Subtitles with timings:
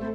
[0.00, 0.12] Hallo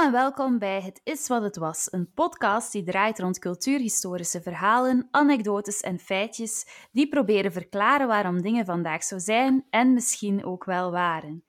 [0.00, 5.08] en welkom bij Het is wat het was, een podcast die draait rond cultuurhistorische verhalen,
[5.10, 10.90] anekdotes en feitjes die proberen verklaren waarom dingen vandaag zo zijn en misschien ook wel
[10.90, 11.44] waren.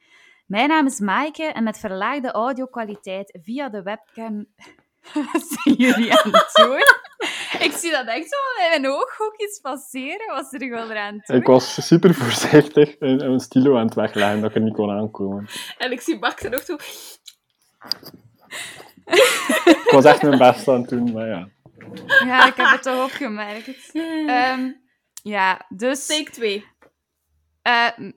[0.48, 4.45] Mijn naam is Maaike en met verlaagde audiokwaliteit via de webcam
[5.63, 6.84] zijn jullie aan het doen.
[7.59, 10.27] Ik zie dat echt zo in mijn ooghoekjes passeren.
[10.27, 11.38] Was er gewoon aan het doen?
[11.38, 14.91] Ik was super voorzichtig en een stilo aan het wegleggen dat ik er niet kon
[14.91, 15.48] aankomen.
[15.77, 16.80] En ik zie Bart er nog toe.
[19.66, 21.50] Ik was echt mijn best aan het doen, maar ja.
[22.25, 23.91] Ja, ik heb het toch opgemerkt.
[24.27, 24.72] Ehm,
[25.23, 26.05] ja, dus...
[26.05, 26.66] Take 2.
[27.61, 27.88] Eh,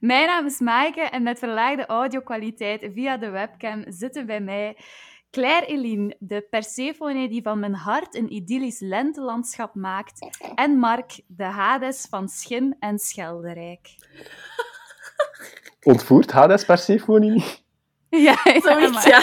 [0.00, 4.76] mijn naam is Maaike en met verlaagde audiokwaliteit via de webcam zitten bij mij
[5.30, 11.44] Claire Eline, de Persephone die van mijn hart een idyllisch lentelandschap maakt, en Mark, de
[11.44, 13.88] Hades van Schim en Schelderijk.
[15.82, 17.42] Ontvoert Hades Persephone?
[18.10, 19.20] Ja, ja, Zoiets, maar- ja.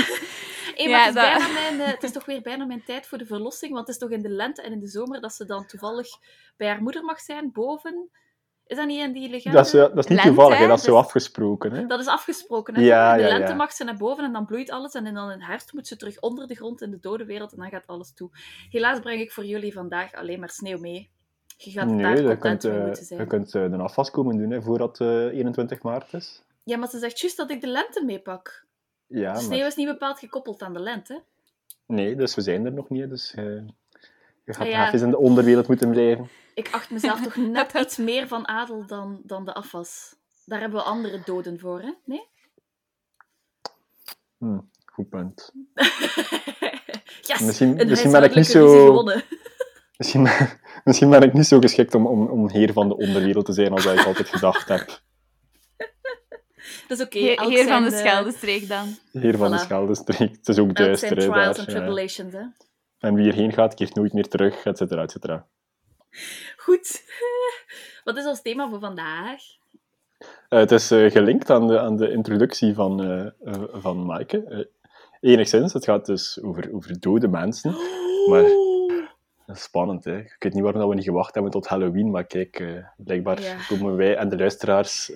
[0.76, 3.08] Hey, Ja, het, is dat- bijna mijn, eh, het is toch weer bijna mijn tijd
[3.08, 5.34] voor de verlossing, want het is toch in de lente en in de zomer dat
[5.34, 6.08] ze dan toevallig
[6.58, 8.10] bij haar moeder mag zijn, boven.
[8.68, 9.58] Is dat niet in die legende?
[9.58, 11.72] Dat is, eh, dat is niet Lente, toevallig, hè, dat is zo afgesproken.
[11.72, 11.86] Hè?
[11.86, 12.76] Dat is afgesproken.
[12.76, 12.82] Hè?
[12.82, 13.56] Ja, in de lente ja.
[13.56, 14.94] mag ze naar boven en dan bloeit alles.
[14.94, 17.58] En dan in herfst moet ze terug onder de grond in de dode wereld en
[17.58, 18.30] dan gaat alles toe.
[18.70, 21.10] Helaas breng ik voor jullie vandaag alleen maar sneeuw mee.
[21.58, 23.20] Je gaat daar Nee, je content kunt, mee eh, moeten zijn.
[23.20, 26.44] je kunt eh, de afwas komen doen hè, voordat eh 21 maart is.
[26.64, 28.66] Ja, maar ze zegt juist dat ik de lente meepak.
[29.08, 29.68] Ja, sneeuw maar...
[29.68, 31.22] is niet bepaald gekoppeld aan de lente.
[31.86, 33.10] Nee, dus we zijn er nog niet.
[33.10, 33.36] Dus
[34.48, 34.88] je gaat Ah, ja.
[34.88, 36.30] even in de onderwereld moeten blijven.
[36.53, 40.16] Ik acht mezelf toch net iets meer van adel dan, dan de afwas.
[40.45, 41.92] Daar hebben we andere doden voor, hè?
[42.06, 42.28] Nee?
[44.38, 45.52] Hm, goed punt.
[47.30, 49.04] yes, Misschien- een misschien ben ik niet zo-.
[49.98, 50.30] Misschien,
[50.83, 53.72] misschien ben ik niet zo geschikt om, om, om heer van de onderwereld te zijn
[53.72, 55.02] als dat ik altijd gedacht heb.
[56.88, 57.17] Dat is oké.
[57.17, 58.98] Heer, van de eh, Scheldestreek dan.
[59.11, 59.58] Heer van de.
[59.58, 60.36] Scheldestreek.
[60.36, 61.17] Het is ook zijn duister.
[61.17, 61.64] trials ja.
[61.66, 62.43] tribulations, hè?
[63.00, 65.46] En wie erheen gaat, keert nooit meer terug, et cetera, et cetera.
[66.58, 67.04] Goed.
[68.04, 69.42] Wat is ons thema voor vandaag?
[70.50, 74.70] Eh, het is eh, gelinkt aan de, aan de introductie van, eh, van Maaike.
[75.20, 77.76] Enigszins, het gaat dus over, over dode mensen.
[78.30, 78.66] Maar-
[79.46, 80.18] Dat is spannend, hè.
[80.20, 83.56] Ik weet niet waarom dat we niet gewacht hebben tot Halloween, maar kijk, blijkbaar Ja.
[83.68, 85.12] komen wij en de luisteraars...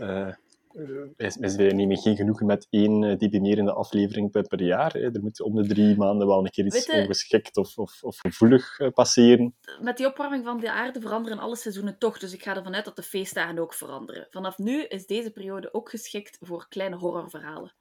[0.76, 4.94] eh is, is nemen geen genoegen met één uh, deprimerende aflevering per, per jaar.
[4.94, 5.00] Hè.
[5.00, 8.80] Er moet om de drie maanden wel een keer iets ongeschikt of, of, of gevoelig
[8.80, 9.56] eh, passeren.
[9.82, 12.86] Met die opwarming van de aarde veranderen alle seizoenen toch, dus ik ga ervan uit
[12.86, 14.28] dat de feestdagen ook veranderen.
[14.30, 17.74] Vanaf nu is deze periode ook geschikt voor kleine horrorverhalen.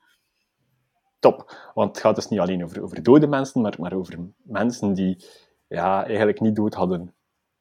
[1.18, 1.70] Top.
[1.74, 5.24] Want het gaat dus niet alleen over, over dode mensen, maar, maar over mensen die
[5.68, 7.14] ja, eigenlijk niet dood hadden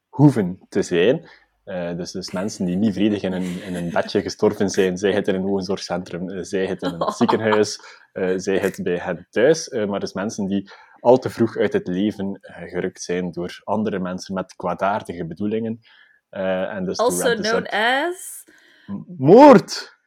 [0.10, 1.30] hoeven te zijn.
[1.70, 5.12] Eh, dus, dus mensen die niet vredig in een, in een bedje gestorven zijn, zij
[5.12, 7.80] het in een woonzorgcentrum, eh, zij het in een ziekenhuis,
[8.12, 9.70] eh, zij het bij hen thuis.
[9.70, 14.34] Maar dus mensen die al te vroeg uit het leven gerukt zijn door andere mensen
[14.34, 15.80] met kwaadaardige bedoelingen.
[16.30, 18.44] En dus Also this known as...
[19.18, 19.98] Moord!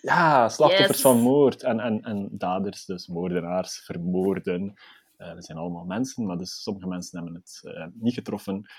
[0.00, 1.00] Ja, slachtoffers Yes.
[1.00, 1.62] van moord.
[1.62, 4.74] En, en, en daders, dus moordenaars, vermoorden.
[5.16, 7.62] Dat zijn allemaal mensen, maar dus sommige mensen hebben het
[7.94, 8.70] niet getroffen.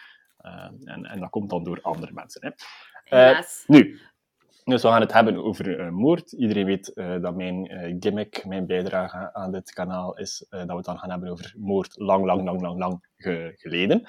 [0.42, 2.42] Eh, en, en dat komt dan door andere mensen.
[2.42, 2.48] Hè.
[2.50, 3.64] Eh, Helaas.
[3.68, 4.00] nu,
[4.64, 6.32] dus we gaan het hebben over eh, moord.
[6.32, 10.68] Iedereen weet eh, dat mijn eh, gimmick, mijn bijdrage aan dit kanaal is eh, dat
[10.70, 14.04] we het dan gaan hebben over moord lang, lang, lang, lang, lang ge- geleden.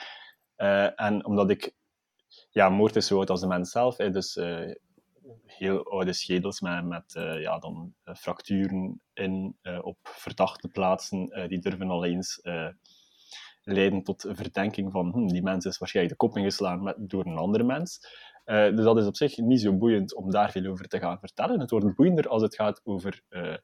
[0.56, 1.74] Eh, en omdat ik...
[2.50, 3.96] Ja, moord is zo oud als de mens zelf.
[3.96, 4.70] Hè, dus eh,
[5.46, 11.30] heel oude schedels met, met eh, ja, dan, eh, fracturen in, eh, op verdachte plaatsen.
[11.30, 12.68] eh, die durven al eens eh,
[13.62, 17.36] leiden tot verdenking van hm, die mens is waarschijnlijk de kop ingeslaan met, door een
[17.36, 18.00] andere mens.
[18.44, 21.18] Eh, dus dat is op zich niet zo boeiend om daar veel over te gaan
[21.18, 21.60] vertellen.
[21.60, 23.56] Het wordt boeiender als het gaat over eh,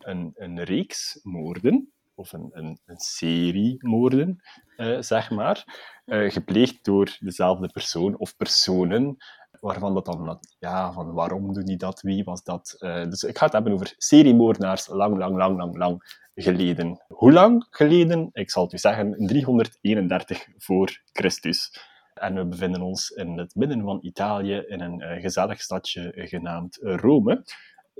[0.00, 4.40] een, een reeks moorden, of een, een, een serie moorden,
[4.76, 5.64] eh, zeg maar,
[6.06, 9.16] gepleegd door dezelfde persoon of personen,
[9.60, 12.76] waarvan dat dan, ja, van waarom doen die dat, wie was dat?
[12.80, 16.02] Dus ik ga het hebben over seriemoordenaars lang, lang, lang, lang, lang
[16.36, 17.04] geleden.
[17.08, 18.28] Hoe lang geleden?
[18.32, 21.80] Ik zal het u zeggen, 331 voor Christus.
[22.14, 26.78] En we bevinden ons in het midden van Italië, in een eh, gezellig stadje genaamd
[26.80, 27.44] Rome.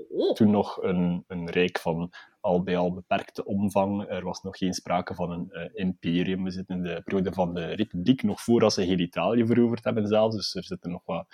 [0.09, 2.11] Oh, Toen nog een, een rijk van
[2.41, 4.09] al bij al beperkte omvang.
[4.09, 6.43] Er was nog geen sprake van een eh, imperium.
[6.43, 10.07] We zitten in de periode van de Republiek, nog voordat ze heel Italië veroverd hebben
[10.07, 10.35] zelfs.
[10.35, 11.27] Dus er zitten nog wat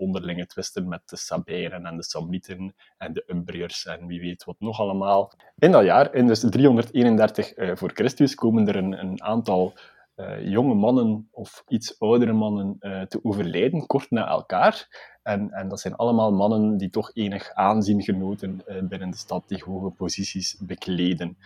[0.00, 4.56] onderlinge twisten met de Sabijnen en de Samnieten en de Umbriërs en wie weet wat
[4.58, 5.32] nog allemaal.
[5.58, 9.72] In dat jaar, in dus 331 uh, voor Christus, komen er een, een aantal
[10.16, 15.08] uh, jonge mannen of iets oudere mannen uh, te overlijden, kort na elkaar.
[15.22, 19.64] En, en, dat zijn allemaal mannen die toch enig aanzien genoten binnen de stad, die
[19.64, 21.36] hoge posities bekleden.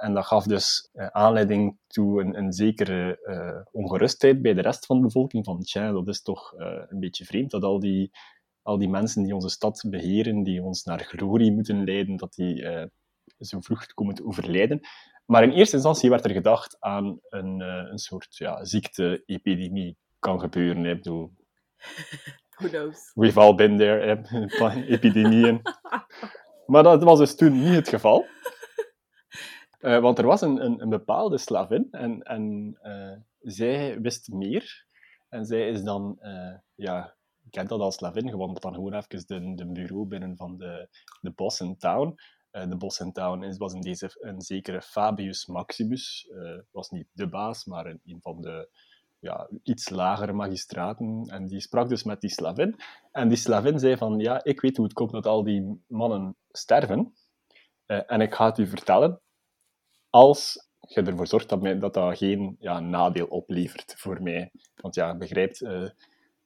[0.00, 3.18] En dat gaf dus aanleiding toe een, een zekere
[3.72, 5.44] ongerustheid bij de rest van de bevolking.
[5.44, 6.52] Van, tja, dat is toch
[6.88, 8.10] een beetje vreemd dat al die,
[8.62, 12.88] al die mensen die onze stad beheren, die ons naar glorie moeten leiden, dat die
[13.38, 14.80] zo vroeg komen te overlijden.
[15.26, 19.96] Maar in eerste instantie werd er gedacht aan een, een soort ja, ziekte-epidemie.
[20.18, 21.32] Kan gebeuren, ik bedoel...
[22.58, 23.10] Who knows?
[23.14, 24.22] We've all been there,
[24.94, 25.62] epidemieën.
[26.66, 28.26] maar dat was dus toen niet het geval.
[29.84, 34.86] Uh, want er was een, een, een, bepaalde slavin en, en uh, zij wist meer.
[35.28, 36.18] En zij is dan,
[36.74, 40.56] ja, je kent dat als slavin, gewandeld dan gewoon even de, de bureau binnen van
[40.56, 40.88] de,
[41.20, 42.16] de boss in town.
[42.54, 46.28] Eh, de Bos in Town was in deze een zekere Fabius Maximus.
[46.30, 48.68] Uh, was niet de baas, maar een, een van de
[49.18, 51.24] ja, iets lagere magistraten.
[51.26, 52.76] En die sprak dus met die slavin.
[53.12, 56.36] En die slavin zei van, ja, ik weet hoe het komt dat al die mannen
[56.50, 57.14] sterven.
[57.86, 59.20] Uh, en ik ga het u vertellen,
[60.14, 64.50] als je ervoor zorgt dat mij, dat, dat geen ja, nadeel oplevert voor mij.
[64.74, 65.88] Want ja, begrijpt, uh,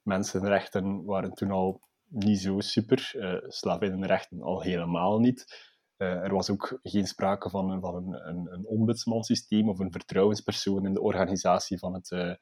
[0.02, 3.12] mensenrechten waren toen al niet zo super.
[3.14, 5.66] Uh, slavinnenrechten al helemaal niet.
[5.96, 10.86] Uh, er was ook geen sprake van, van een, een, een ombudsmansysteem of een vertrouwenspersoon
[10.86, 12.32] in de organisatie van het uh,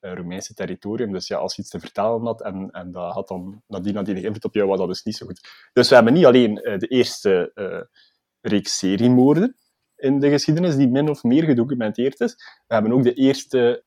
[0.00, 1.12] Romeinse territorium.
[1.12, 4.16] Dus ja, als je iets te vertellen had en, en dat had dan nadien nadien
[4.16, 5.70] invloed op jou, was dat dus niet zo goed.
[5.72, 7.52] Dus we hebben niet alleen de eerste
[8.40, 9.56] reeks seriemoorden
[9.96, 12.34] in de geschiedenis die min of meer gedocumenteerd is,
[12.66, 13.82] we hebben ook de eerste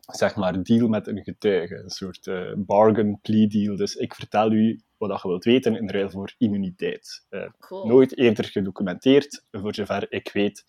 [0.00, 1.76] zeg maar, deal met een getuige.
[1.76, 3.76] Een soort uh, bargain plea deal.
[3.76, 7.24] Dus ik vertel u wat je wilt weten in ruil voor immuniteit.
[7.30, 7.86] Uh, cool.
[7.86, 10.64] Nooit eerder gedocumenteerd, voor zover ik weet.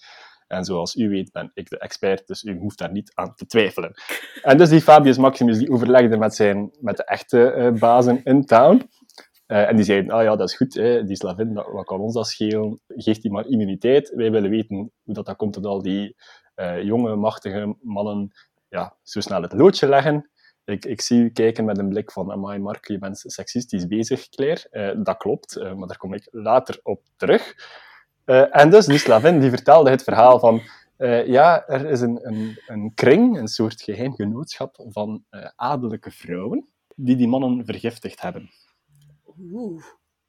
[0.47, 3.45] En zoals u weet ben ik de expert, dus u hoeft daar niet aan te
[3.45, 3.93] twijfelen.
[4.41, 8.45] En dus die Fabius Maximus die overlegde met, zijn, met de echte uh, bazen in
[8.45, 8.89] town.
[9.53, 12.13] Uh, en die zeiden, ah ja, dat is goed, hè, die slavin, wat kan ons
[12.13, 12.79] dat schelen?
[12.87, 14.09] Geeft die maar immuniteit.
[14.15, 16.15] Wij willen weten hoe dat, dat komt dat al die
[16.55, 18.31] uh, jonge, machtige mannen
[18.69, 20.29] ja, zo snel het loodje leggen.
[20.65, 24.29] Ik, ik zie u kijken met een blik van, amai Mark, je bent seksistisch bezig,
[24.29, 24.67] Claire.
[24.71, 27.55] Uh, dat klopt, maar daar kom ik later op terug.
[28.51, 30.61] En dus die slavin die vertelde het verhaal van,
[31.25, 35.23] ja, er is een, een, een, kring, een soort geheim genootschap van
[35.55, 38.49] adellijke vrouwen, die die mannen vergiftigd hebben.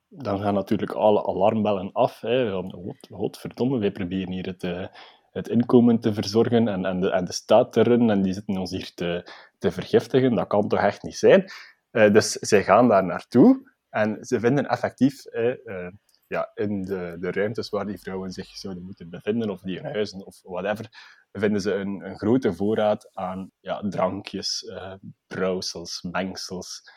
[0.08, 2.20] Dan gaan natuurlijk alle alarmbellen af.
[2.20, 4.90] Hè, van, godverdomme, wij proberen hier het
[5.34, 8.56] het inkomen te verzorgen en, en, de, en de staat te runnen en die zitten
[8.56, 10.34] ons hier te, te vergiftigen.
[10.34, 11.44] Dat kan toch echt niet zijn?
[11.92, 15.88] Uh, dus zij gaan daar naartoe en ze vinden effectief uh,
[16.26, 20.26] ja, in de, de ruimtes waar die vrouwen zich zouden moeten bevinden, of die huizen
[20.26, 20.88] of whatever,
[21.32, 24.94] vinden ze een, een grote voorraad aan ja, drankjes, uh,
[25.26, 26.90] brouwsels, mengsels.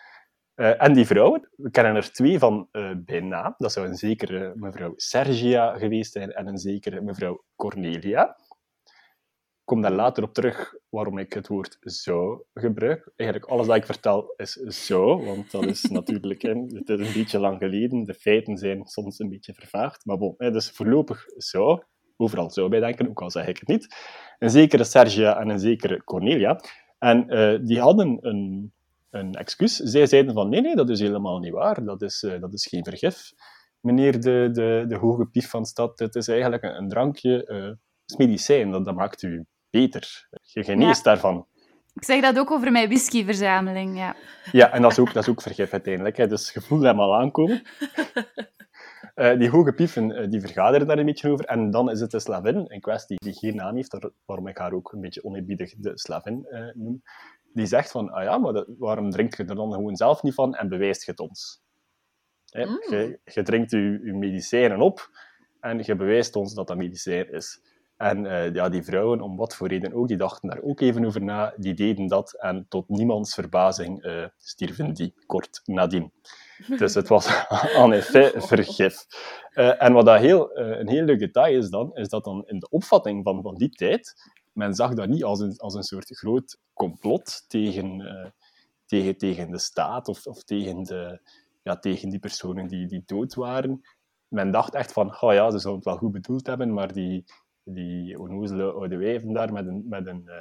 [0.57, 3.53] Uh, en die vrouwen, we kennen er twee van uh, bij naam.
[3.57, 8.37] Dat zou een zekere mevrouw Sergia geweest zijn en een zekere mevrouw Cornelia.
[9.59, 13.11] Ik kom daar later op terug waarom ik het woord zo gebruik.
[13.15, 14.53] Eigenlijk alles wat ik vertel is
[14.85, 18.03] zo, want dat is natuurlijk het is een beetje lang geleden.
[18.03, 20.05] De feiten zijn soms een beetje vervaagd.
[20.05, 21.83] Maar bon, dus voorlopig zo.
[22.15, 23.95] Overal zo bij denken, ook al zeg ik het niet.
[24.39, 26.59] Een zekere Sergia en een zekere Cornelia.
[26.99, 28.71] En uh, die hadden een
[29.09, 29.75] een excuus.
[29.75, 31.83] Zij zeiden van nee, nee, dat is helemaal niet waar.
[31.83, 33.31] Dat is, uh, dat is geen vergif.
[33.79, 37.47] Meneer de, de, de hoge pief van stad, het is eigenlijk een, een drankje.
[37.47, 40.27] Uh, het is medicijn, dat, dat maakt u beter.
[40.41, 41.11] Je geneest ja.
[41.11, 41.47] daarvan.
[41.93, 44.15] Ik zeg dat ook over mijn whiskyverzameling, ja.
[44.51, 46.17] Ja, en dat is ook, dat is ook vergif uiteindelijk.
[46.17, 46.27] Hè.
[46.27, 47.61] Dus je voelt hem al aankomen.
[49.15, 51.45] Uh, die hoge pieven uh, die vergaderen daar een beetje over.
[51.45, 54.73] En dan is het de slavin in kwestie die geen naam heeft, waarom ik haar
[54.73, 57.01] ook een beetje oneerbiedig de slavin uh, noem
[57.57, 60.33] die zegt van, ah ja, maar dat, waarom drink je er dan gewoon zelf niet
[60.33, 61.61] van en bewijst je het ons?
[62.49, 62.65] Hè?
[62.65, 62.83] Mm.
[62.89, 65.09] Je, je, drinkt je, je medicijnen op
[65.59, 67.61] en je bewijst ons dat dat medicijn is.
[67.97, 71.05] En uh, ja, die vrouwen, om wat voor reden ook, die dachten daar ook even
[71.05, 71.53] over na.
[71.57, 76.11] Die deden dat en tot niemands verbazing uh, stierven die kort nadien.
[76.77, 77.45] Dus het was
[77.83, 79.05] en effet vergif.
[79.53, 82.59] Uh, en wat dat heel, een heel leuk detail is dan, is dat dan in
[82.59, 86.17] de opvatting van, van die tijd men zag dat niet als een, als een soort
[86.17, 88.29] groot complot tegen, uh,
[88.85, 91.19] tegen, tegen de staat of, of tegen, de,
[91.63, 93.81] ja, tegen die personen die, die dood waren.
[94.27, 97.25] Men dacht echt van, oh ja, ze zouden het wel goed bedoeld hebben, maar die,
[97.63, 100.33] die onnozele oude wijven daar met een, met een, uh,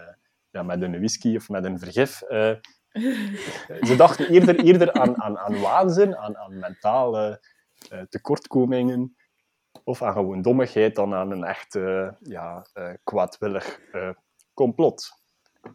[0.50, 2.54] ja, met een whisky of met een vergif, uh,
[3.88, 7.40] Ze dachten eerder, eerder aan, aan, aan waanzin, aan, aan mentale
[8.08, 9.15] tekortkomingen
[9.86, 13.80] of aan gewoon dommigheid dan aan een echt uh, ja, uh, kwaadwillig
[14.54, 15.08] complot.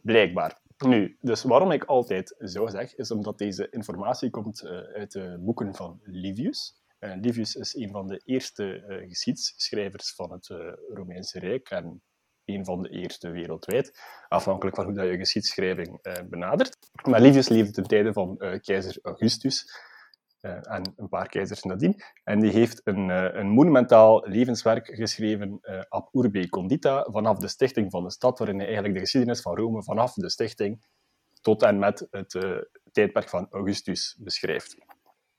[0.02, 0.60] Blijkbaar.
[0.78, 5.76] Nu, dus waarom ik altijd zo zeg, is omdat deze informatie komt uit de boeken
[5.76, 6.82] van Livius.
[7.00, 10.48] Livius is een van de eerste geschiedschrijvers van het
[10.94, 12.02] Romeinse Rijk en
[12.46, 16.78] een van de eerste wereldwijd, afhankelijk van hoe dat je geschiedschrijving uh, benadert.
[17.04, 19.91] Maar Livius leefde ten tijde van uh, keizer Augustus uh,
[20.42, 22.02] en een paar keizers nadien.
[22.24, 28.04] En die heeft een, een monumentaal levenswerk geschreven, Ab Urbe Condita, vanaf de stichting van
[28.04, 30.86] de stad, waarin hij eigenlijk de geschiedenis van Rome vanaf de stichting
[31.42, 34.78] tot en met het tijdperk van Augustus beschrijft.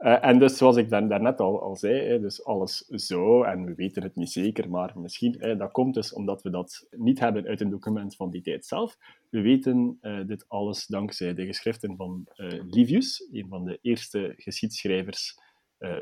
[0.03, 3.65] Uh, en dus, zoals ik dan, daarnet al, al zei, hè, dus alles zo, en
[3.65, 7.19] we weten het niet zeker, maar misschien, hè, dat komt dus omdat we dat niet
[7.19, 8.97] hebben uit een document van die tijd zelf.
[9.31, 14.35] We weten uh, dit alles dankzij de geschriften van uh, Livius, een van de eerste
[14.37, 15.51] geschiedschrijvers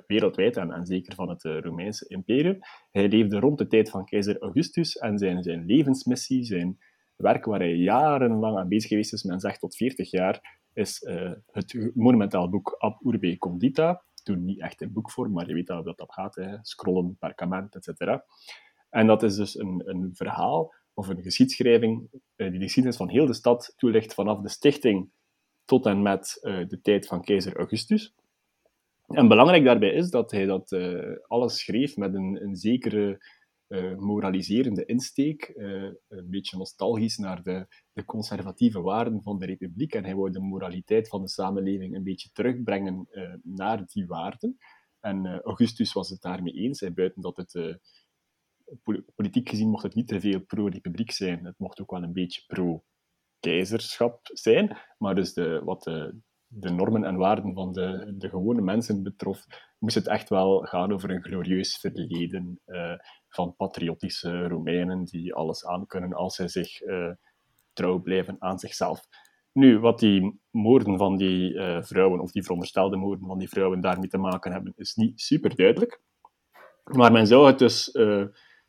[0.07, 2.59] wereldwijd, en, en, zeker van het Romeinse imperium.
[2.91, 6.79] Hij leefde rond de tijd van keizer Augustus en zijn, zijn levensmissie, zijn
[7.17, 11.33] werk waar hij jarenlang aan bezig geweest is, men zegt tot 40 jaar, is uh,
[11.51, 14.03] het monumentaal boek Ab Urbe Condita.
[14.23, 16.57] Toen niet echt in boekvorm, maar je weet dat dat gaat, hè.
[16.63, 18.23] scrollen, perkament, etc.
[18.91, 23.09] En dat is dus een, een verhaal of een geschiedschrijving uh, die de geschiedenis van
[23.09, 25.11] heel de stad toelicht vanaf de stichting
[25.65, 28.15] tot en met uh, de tijd van keizer Augustus.
[29.07, 30.77] En belangrijk daarbij is dat hij dat
[31.27, 33.21] alles schreef met een, een zekere
[33.71, 39.95] uh, moraliserende insteek, uh, een beetje nostalgisch naar de, de, conservatieve waarden van de republiek.
[39.95, 44.59] En hij wou de moraliteit van de samenleving een beetje terugbrengen uh, naar die waarden.
[45.01, 46.81] En Augustus was het daarmee eens.
[46.81, 47.81] Hij buiten dat het
[49.15, 51.45] politiek gezien mocht het niet te veel pro-republiek zijn.
[51.45, 54.77] Het mocht ook wel een beetje pro-keizerschap zijn.
[54.99, 59.47] Maar dus de, wat de, de normen en waarden van de, de gewone mensen betrof,
[59.81, 62.93] moest het echt wel gaan over een glorieus verleden uh,
[63.29, 67.11] van patriotische Romeinen die alles aankunnen als zij zich uh,
[67.73, 69.07] trouw blijven aan zichzelf.
[69.53, 73.81] Nu, wat die moorden van die uh, vrouwen, of die veronderstelde moorden van die vrouwen
[73.81, 76.01] daarmee te maken hebben, is niet super duidelijk.
[76.85, 77.99] Maar men zou het dus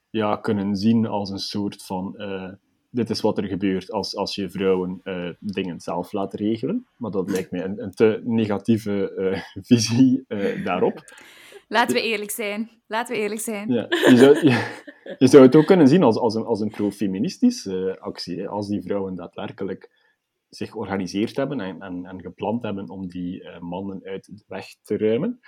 [0.09, 2.15] ja, kunnen zien als een soort van
[2.91, 6.87] dit is wat er gebeurt als, als je vrouwen uh, dingen zelf laat regelen.
[6.97, 11.03] Maar dat lijkt mij een, een te negatieve uh, visie uh, daarop.
[11.67, 12.69] Laten we eerlijk zijn.
[12.87, 13.69] Laten we eerlijk zijn.
[13.69, 16.69] Ja, je, zou, je, je zou het ook kunnen zien als, als een, als een
[16.69, 18.39] pro-feministische actie.
[18.39, 18.47] Hè?
[18.47, 19.99] Als die vrouwen daadwerkelijk
[20.49, 24.97] zich georganiseerd hebben en, en, en gepland hebben om die mannen uit de weg te
[24.97, 25.39] ruimen,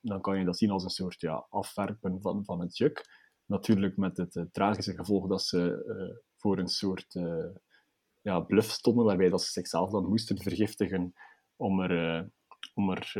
[0.00, 3.04] dan kan je dat zien als een soort ja, afwerpen van, van het juk.
[3.50, 5.84] Natuurlijk met het tragische gevolg dat ze
[6.36, 7.44] voor een soort uh,
[8.20, 11.14] ja, bluff stonden, waarbij dat ze zichzelf dan moesten vergiftigen
[11.56, 12.28] om er,
[12.74, 13.12] om er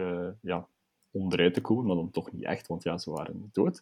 [0.42, 0.68] ja,
[1.10, 3.80] onderuit te komen, maar dan toch niet echt, want ja, ze waren dood.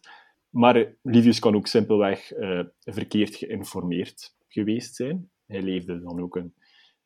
[0.49, 2.31] Maar Livius kan ook simpelweg
[2.79, 5.29] verkeerd geïnformeerd geweest zijn.
[5.45, 6.53] Hij leefde dan ook een,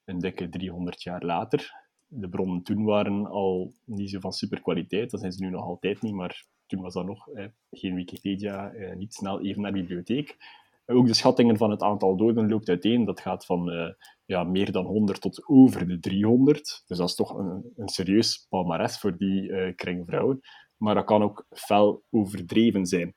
[0.06, 1.74] een dikke 300 jaar later.
[2.08, 5.64] De bronnen toen waren al niet zo van super kwaliteit, dat zijn ze nu nog
[5.64, 7.27] altijd niet, maar toen was dat nog
[7.72, 10.38] geen Wikipedia, niet snel even naar de bibliotheek.
[10.86, 13.06] Ook de schattingen van het aantal doden loopt uiteen.
[13.06, 13.89] Dat gaat van uh,
[14.25, 16.84] ja, meer dan 100 tot over de 300.
[16.86, 20.39] Dus dat is toch een, een serieus palmares voor die uh, kring vrouwen.
[20.77, 23.13] Maar dat kan ook fel overdreven zijn.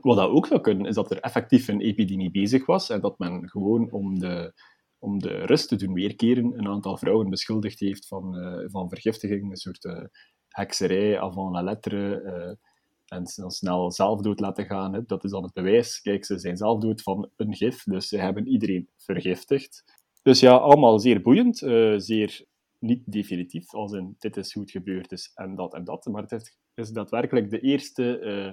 [0.00, 3.18] Wat dat ook zou kunnen, is dat er effectief een epidemie bezig was en dat
[3.18, 4.52] men gewoon om de,
[4.98, 8.36] om de rust te doen weerkeren een aantal vrouwen beschuldigd heeft van,
[8.70, 10.10] van vergiftiging, een soort
[10.60, 12.58] hekserij avant la lettre
[13.10, 14.92] en dan snel zelfdood laten gaan.
[14.92, 15.04] Hè.
[15.06, 16.00] Dat is dan het bewijs.
[16.00, 19.84] Kijk, ze zijn zelfdood van een gif, dus ze hebben iedereen vergiftigd.
[20.22, 22.44] Dus ja, allemaal zeer boeiend, uh, zeer
[22.78, 26.06] niet definitief, als in dit is hoe het gebeurd is en dat en dat.
[26.06, 28.52] Maar het is daadwerkelijk de eerste uh,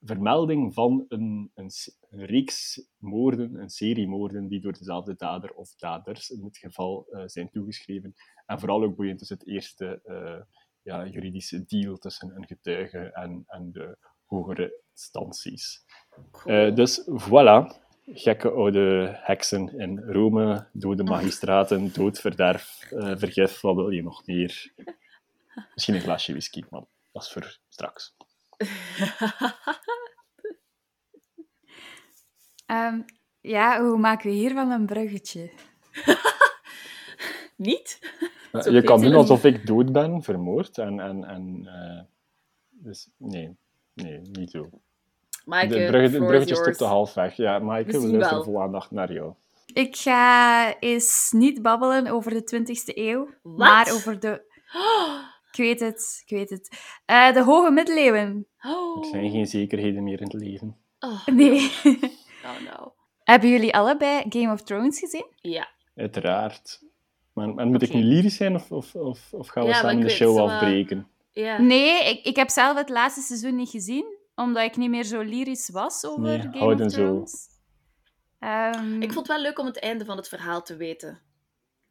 [0.00, 1.70] vermelding van een, een,
[2.10, 7.22] reeks moorden, een serie moorden, die door dezelfde dader of daders in dit geval uh,
[7.26, 8.14] zijn toegeschreven.
[8.46, 10.02] En vooral ook boeiend is het eerste
[10.82, 15.84] ja, juridische deal tussen een getuige en, en de hogere instanties.
[16.44, 17.66] Uh, dus voilà,
[18.14, 24.72] gekke oude heksen in Rome, dode magistraten, doodverderf, uh, vergif, wat wil je nog meer?
[25.74, 26.82] Misschien een glasje whisky, maar
[27.12, 28.16] dat is voor straks.
[32.66, 33.04] um,
[33.54, 35.50] ja, hoe maken we hier wel een bruggetje?
[37.56, 37.98] Niet?
[38.52, 40.78] Je kan doen alsof ik dood ben, vermoord.
[40.78, 42.00] En, en, en, uh,
[42.70, 43.56] dus nee,
[43.94, 44.68] nee, niet zo.
[45.44, 47.36] Maaike, de brug, het bruggetje stopt halfweg.
[47.36, 49.32] Ja, Maaike, we luisteren vol aandacht naar jou.
[49.72, 54.42] Ik ga eens niet babbelen over de 20e eeuw, maar over de...
[55.52, 56.78] Ik weet het, ik weet het.
[57.04, 58.46] Eh, de hoge middeleeuwen.
[58.62, 58.98] Oh.
[58.98, 60.76] Er zijn geen zekerheden meer in het leven.
[60.98, 61.72] Oh, Nee.
[62.42, 62.90] nou, nou.
[63.24, 65.26] Hebben jullie allebei Game of Thrones gezien?
[65.34, 65.68] Ja.
[65.96, 66.82] Uiteraard.
[67.40, 70.00] Maar, maar moet ik nu lyrisch zijn of, of, of, of gaan we Ja, samen
[70.00, 71.08] de show wel- afbreken?
[71.30, 71.60] Ja.
[71.60, 75.20] Nee, ik, ik heb zelf het laatste seizoen niet gezien, omdat ik niet meer zo
[75.20, 76.96] lyrisch was over Nee, Game of zo.
[76.96, 77.48] Thrones.
[78.38, 81.20] Ehm, Ik vond het wel leuk om het einde van het verhaal te weten.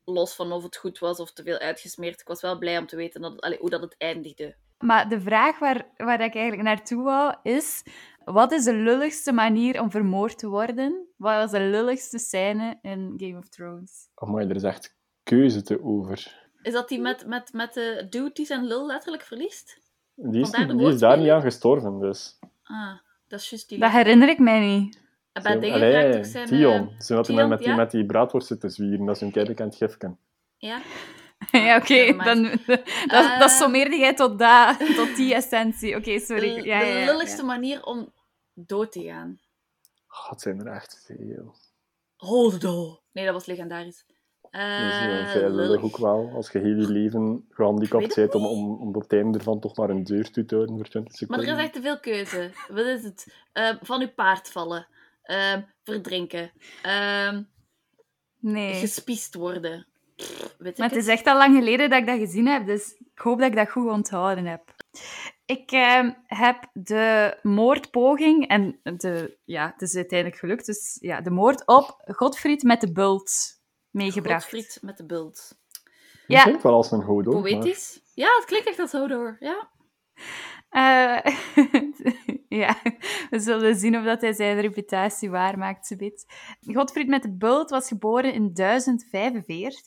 [0.05, 2.21] Los van of het goed was of te veel uitgesmeerd.
[2.21, 4.55] Ik was wel blij om te weten dat het, allee, hoe dat het eindigde.
[4.79, 7.83] Maar de vraag waar, waar ik eigenlijk naartoe wou, is...
[8.23, 11.07] Wat is de lulligste manier om vermoord te worden?
[11.17, 14.09] Wat was de lulligste scène in Game of Thrones?
[14.15, 14.97] Amai, er is echt
[15.29, 16.47] keuze te over.
[16.61, 19.79] Is dat die met, met, met de dude die zijn lul letterlijk verliest?
[20.15, 22.39] Die is, die daar niet aan gestorven, dus.
[22.63, 23.79] Ah, dat is juist die.
[23.79, 25.01] Dat herinner ik mij niet.
[25.31, 26.47] En bij Zo, dingen allee, raakt ook zijn...
[26.47, 26.89] Tion.
[26.89, 27.75] eh, Ze had Tion, met, die, ja?
[27.75, 29.05] met die braadworst zitten zwieren.
[29.05, 30.19] Dat is een keibekend gifken.
[30.57, 30.81] ja?
[31.51, 32.13] ja, oké.
[32.23, 35.95] dan, dat, Eh, dat sommeerde jij tot, dat, tot die essentie.
[35.95, 36.55] Oké, sorry.
[36.55, 37.47] De, Ja, de lulligste ja.
[37.47, 38.13] manier om
[38.53, 39.39] dood te gaan.
[40.07, 41.55] Het zijn er echt veel.
[42.15, 43.01] Holdo.
[43.11, 44.05] Nee, dat was legendarisch.
[44.51, 45.83] Dat is Eh uh, veel lullig lullig.
[45.83, 46.31] ook wel.
[46.35, 49.75] Als je heel je leven gehandicapt bent om, om, om op het einde ervan toch
[49.77, 51.47] naar een deur toe te houden voor 20 Maar seconden.
[51.47, 52.51] er is echt te veel keuze.
[52.67, 53.33] Wat is het?
[53.53, 54.87] Eh, van uw paard vallen.
[55.23, 56.51] Eh, verdrinken.
[56.81, 57.37] Eh,
[58.39, 58.73] Nee.
[58.73, 59.87] gespiest worden.
[60.15, 63.19] Pff, Maar het is echt al lang geleden dat ik dat gezien heb, dus ik
[63.19, 64.61] hoop dat ik dat goed onthouden heb.
[65.45, 71.29] Ik ehm, heb de moordpoging, en de, ja, het is uiteindelijk gelukt, dus ja, de
[71.29, 73.58] moord op Godfried met de bult
[73.91, 74.41] meegebracht.
[74.43, 75.57] Godfried met de bult.
[75.71, 75.83] Dat
[76.27, 76.43] Ja.
[76.43, 77.31] klinkt wel als een hodo.
[77.31, 78.01] maar- Poëtisch?
[78.13, 79.37] Ja, het klinkt echt als Hodor.
[79.39, 79.69] Ja.
[80.69, 81.33] Eh,
[82.63, 82.75] ja,
[83.29, 86.25] we zullen zien of dat hij zijn reputatie waarmaakt, zoiets.
[86.61, 89.85] Godfried met de bult was geboren in 1045.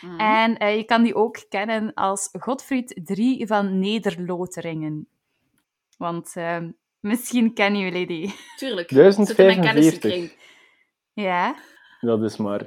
[0.00, 0.20] Mhm.
[0.20, 5.08] En eh, je kan die ook kennen als Godfried III van Nederloteringen.
[5.96, 6.58] Want eh,
[7.00, 8.34] misschien kennen jullie die.
[8.56, 8.88] Tuurlijk.
[8.88, 9.26] 1045.
[9.26, 10.32] Zit in mijn kennissenkring.
[11.12, 11.54] Ja?
[12.00, 12.66] Dat is maar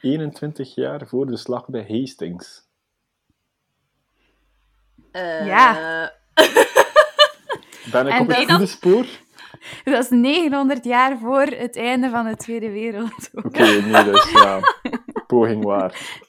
[0.00, 2.66] 21 jaar voor de slag bij Hastings.
[5.12, 5.72] Eh, Ja.
[7.92, 9.06] Ben ik En op het dat- goede spoor?
[9.84, 13.44] Dat is 900 jaar voor het einde van de Tweede Wereldoorlog.
[13.44, 14.60] Oké, nee, dus ja.
[15.26, 16.20] Poging waar.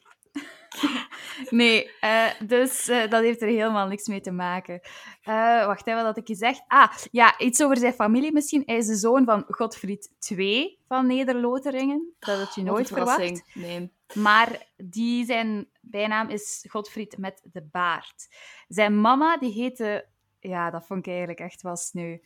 [1.49, 4.79] Nee, eh, dus eh, dat heeft er helemaal niks mee te maken.
[5.21, 6.63] Eh, wacht even, wat had ik gezegd?
[6.67, 8.63] Ah, ja, iets over zijn familie misschien.
[8.65, 12.13] Hij is de zoon van Godfried II van Nederloteringen.
[12.19, 13.15] Dat had je een nooit verwacht.
[13.15, 13.51] verrassing.
[13.53, 13.91] Nee.
[14.13, 18.35] Maar die zijn bijnaam is Godfried met de baard.
[18.67, 20.07] Zijn mama, die heette...
[20.39, 22.17] Ja, dat vond ik eigenlijk echt wel sneu.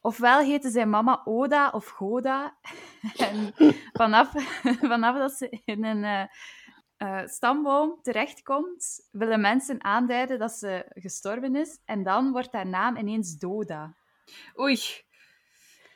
[0.00, 2.56] Ofwel heette zijn mama Oda of Goda.
[3.16, 3.54] En
[3.92, 4.32] vanaf,
[4.92, 6.28] vanaf dat ze in een
[6.96, 11.78] eh, stamboom terechtkomt, willen mensen aanduiden dat ze gestorven is.
[11.84, 13.94] En dan wordt haar naam ineens Doda.
[14.60, 14.78] Oei.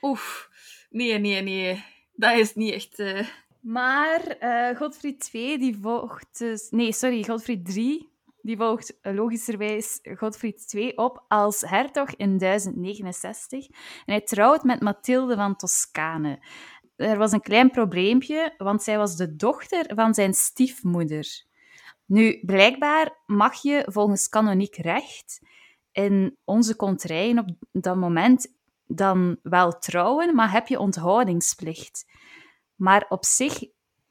[0.03, 0.51] Oef.
[0.91, 1.85] Nee, nee, nee.
[2.13, 2.99] Dat is niet echt...
[2.99, 3.27] eh,
[3.61, 6.71] Maar eh, Godfried II, die volgt dus...
[6.71, 8.09] Nee, sorry, Godfried III,
[8.43, 13.67] die volgt logischerwijs Godfried II op als hertog in 1069.
[13.69, 16.39] En hij trouwt met Mathilde van Toscane.
[17.01, 21.45] Er was een klein probleempje, want zij was de dochter van zijn stiefmoeder.
[22.05, 25.41] Nu, blijkbaar mag je volgens kanoniek recht
[25.93, 28.55] in onze contraien op dat moment
[28.87, 32.07] dan wel trouwen, maar heb je onthoudingsplicht.
[32.75, 33.65] Maar op zich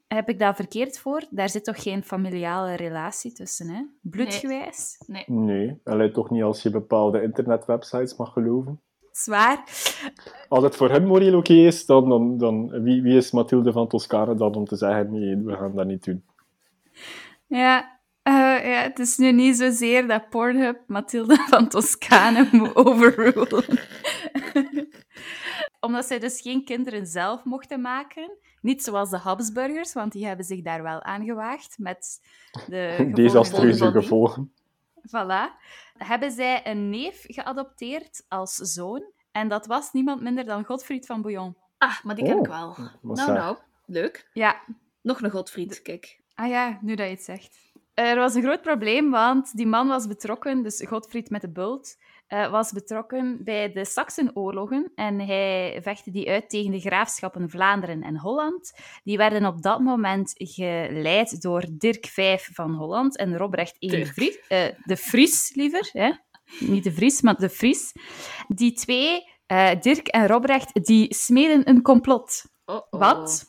[0.08, 1.22] heb ik dat verkeerd voor.
[1.30, 3.82] Daar zit toch geen familiale relatie tussen, hè?
[4.00, 5.02] Bloedgewijs.
[5.06, 5.24] nee.
[5.26, 8.80] Nee, alleen toch niet als je bepaalde internetwebsites mag geloven.
[9.22, 9.64] Zwaar.
[10.48, 13.88] Als het voor hem moreel oké is, dan, dan, dan wie, wie is Mathilde van
[13.88, 16.24] Toscane dan om te zeggen, nee, we gaan dat niet doen.
[17.46, 18.32] Ja, eh,
[18.70, 23.64] ja, het is nu niet zozeer dat Pornhub Mathilde van Toscane moet overrulen.
[25.80, 28.38] Omdat zij dus geen kinderen zelf mochten maken.
[28.60, 32.20] Niet zoals de Habsburgers, want die hebben zich daar wel aan gewaagd met
[32.66, 34.52] de Desastreuze gevolgen.
[35.08, 35.58] Voilà.
[35.98, 39.04] Hebben zij een neef geadopteerd als zoon.
[39.32, 41.56] En dat was niemand minder dan Godfried van Bouillon.
[41.78, 42.76] Ah, maar die ken Oh, ik wel.
[43.00, 43.56] wat Nou, nou.
[43.86, 44.30] Leuk.
[44.32, 44.60] Ja,
[45.02, 46.20] Nog een Godfried, kijk.
[46.34, 47.58] ah ja, nu dat je het zegt.
[47.94, 51.96] Er was een groot probleem, want die man was betrokken, dus Godfried met de bult,
[52.30, 54.92] eh, was betrokken bij de Saksenoorlogen.
[54.94, 58.72] En hij vechtte die uit tegen de graafschappen Vlaanderen en Holland.
[59.04, 64.06] Die werden op dat moment geleid door Dirk V van Holland en Robrecht I.
[64.06, 65.88] Vries, eh, de Fries liever.
[65.92, 66.12] Hè?
[66.58, 67.92] Niet de Vries, maar de Fries.
[68.48, 72.44] Die twee, eh, Dirk en Robrecht, die smeden een complot.
[72.64, 73.00] Oh, oh.
[73.00, 73.48] Wat?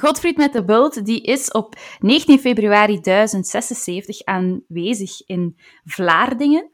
[0.00, 6.72] Godfried met de Bult die is op 19 februari 1076 aanwezig in Vlaardingen.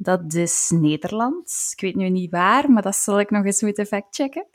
[0.00, 1.70] Dat is Nederland.
[1.72, 4.46] Ik weet nu niet waar, maar dat zal ik nog eens moeten factchecken.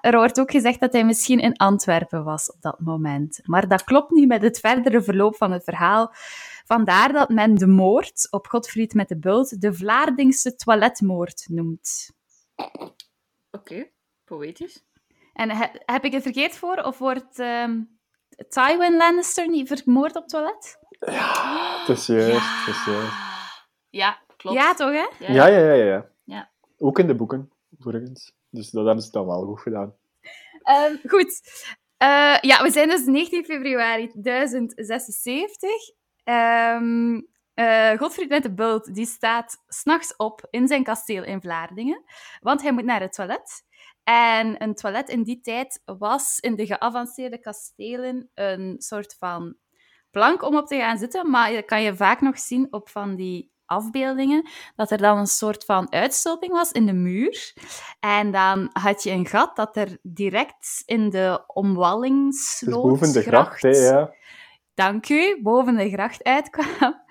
[0.00, 3.40] Er wordt ook gezegd dat hij misschien in Antwerpen was op dat moment.
[3.42, 6.14] Maar dat klopt niet met het verdere verloop van het verhaal.
[6.64, 12.10] Vandaar dat men de moord op Godfried met de Bult de Vlaardingse toiletmoord noemt.
[13.50, 13.90] Oké,
[14.24, 14.84] poëtisch.
[15.32, 16.76] En he- heb ik het verkeerd voor?
[16.76, 17.80] Of wordt ehm,
[18.48, 20.78] Tywin Lannister niet vermoord op toilet?
[20.98, 23.14] Het is juist, het is juist.
[23.90, 24.60] Ja, klopt.
[24.60, 25.26] Ja, toch, hè?
[25.32, 26.06] Ja, ja, ja, ja, ja.
[26.24, 26.50] Ja.
[26.78, 28.32] Ook in de boeken, overigens.
[28.50, 29.94] Dus dat hebben ze dan wel goed gedaan.
[30.62, 31.40] Ehm, goed.
[31.96, 35.70] Eh, ja, we zijn dus 19 februari 1076.
[36.24, 37.20] Ehm
[37.56, 42.04] eh, Godfried met de Bult die staat s'nachts op in zijn kasteel in Vlaardingen,
[42.40, 43.64] want hij moet naar het toilet.
[44.04, 49.56] En een toilet in die tijd was in de geavanceerde kastelen een soort van
[50.10, 53.14] plank om op te gaan zitten, maar dat kan je vaak nog zien op van
[53.14, 57.54] die afbeeldingen, dat er dan een soort van uitstulping was in de muur.
[58.00, 62.82] En dan had je een gat dat er direct in de Het is omwallingsloot...
[62.82, 64.14] boven de gracht, hè, ja.
[64.74, 67.04] Dank u, boven de gracht uitkwam.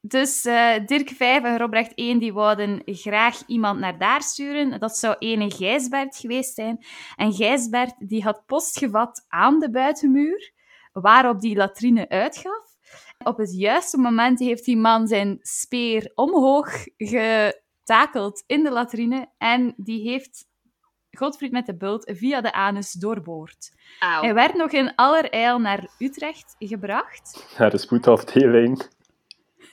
[0.00, 4.80] Dus eh, Dirk Vijf en Robrecht 1 die wouden graag iemand naar daar sturen.
[4.80, 6.84] Dat zou ene Gijsbert geweest zijn.
[7.16, 10.52] En Gijsbert die had post gevat aan de buitenmuur,
[10.92, 12.67] waarop die latrine uitgaf.
[13.24, 19.74] Op het juiste moment heeft die man zijn speer omhoog getakeld in de latrine en
[19.76, 20.46] die heeft
[21.10, 23.72] Godfried met de bult via de anus doorboord.
[23.98, 24.22] Auw.
[24.22, 28.88] Hij werd nog in allerijl naar Utrecht gebracht, Naar de spoedafdeling.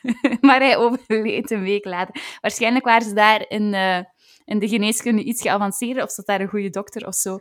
[0.41, 2.37] maar hij overleed een week later.
[2.41, 3.99] Waarschijnlijk waren ze daar in, eh,
[4.45, 7.39] in de geneeskunde iets geavanceerder, of zat daar een goede dokter of zo.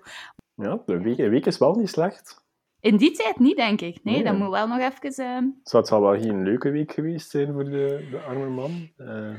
[0.54, 2.43] Ja, week, de week is wel niet slecht.
[2.84, 4.04] In die tijd niet, denk ik.
[4.04, 4.24] Nee, Nee.
[4.24, 5.00] dat moet wel nog even...
[5.24, 8.90] eh, Zou het zal wel geen leuke week geweest zijn voor de, de arme man.
[8.96, 9.34] Eh,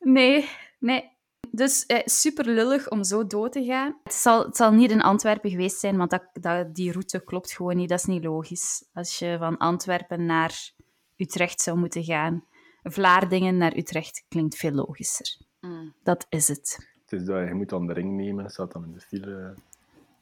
[0.00, 0.48] Nee,
[0.78, 1.10] nee.
[1.50, 3.98] Dus eh, super lullig om zo dood te gaan.
[4.04, 7.52] Het zal, het zal niet in Antwerpen geweest zijn, want dat, dat, die route klopt
[7.52, 7.88] gewoon niet.
[7.88, 8.84] Dat is niet logisch.
[8.92, 10.70] Als je van Antwerpen naar
[11.16, 12.44] Utrecht zou moeten gaan.
[12.82, 15.36] Vlaardingen naar Utrecht klinkt veel logischer.
[15.60, 15.94] Mm.
[16.02, 16.88] Dat is het.
[17.02, 19.54] het is dat je moet dan de ring nemen, dat staat dan in de file.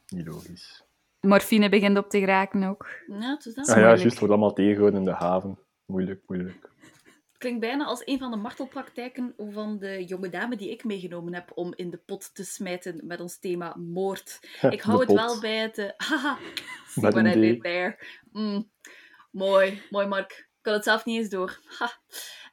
[0.09, 0.85] Niet logisch.
[1.27, 2.89] Morfine begint op te geraken ook.
[3.07, 3.69] Ja, het is dat.
[3.69, 5.59] Ah ja, juist, wordt allemaal tegengehouden in de haven.
[5.87, 6.71] Moeilijk, moeilijk.
[7.39, 11.53] klinkt bijna als een van de martelpraktijken van de jonge dame die ik meegenomen heb
[11.55, 14.39] om in de pot te smijten met ons thema moord.
[14.71, 15.17] Ik hou het pot.
[15.17, 15.79] wel bij het...
[15.79, 16.39] eh, haha,
[16.89, 17.99] see what I did there.
[18.33, 18.71] Mm,
[19.31, 20.33] mooi, mooi Mark.
[20.33, 21.59] Ik kan het zelf niet eens door.
[21.79, 21.91] Ha.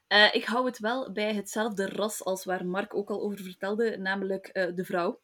[0.06, 3.96] Eh, ik hou het wel bij hetzelfde ras als waar Mark ook al over vertelde,
[3.98, 5.20] namelijk eh, de vrouw.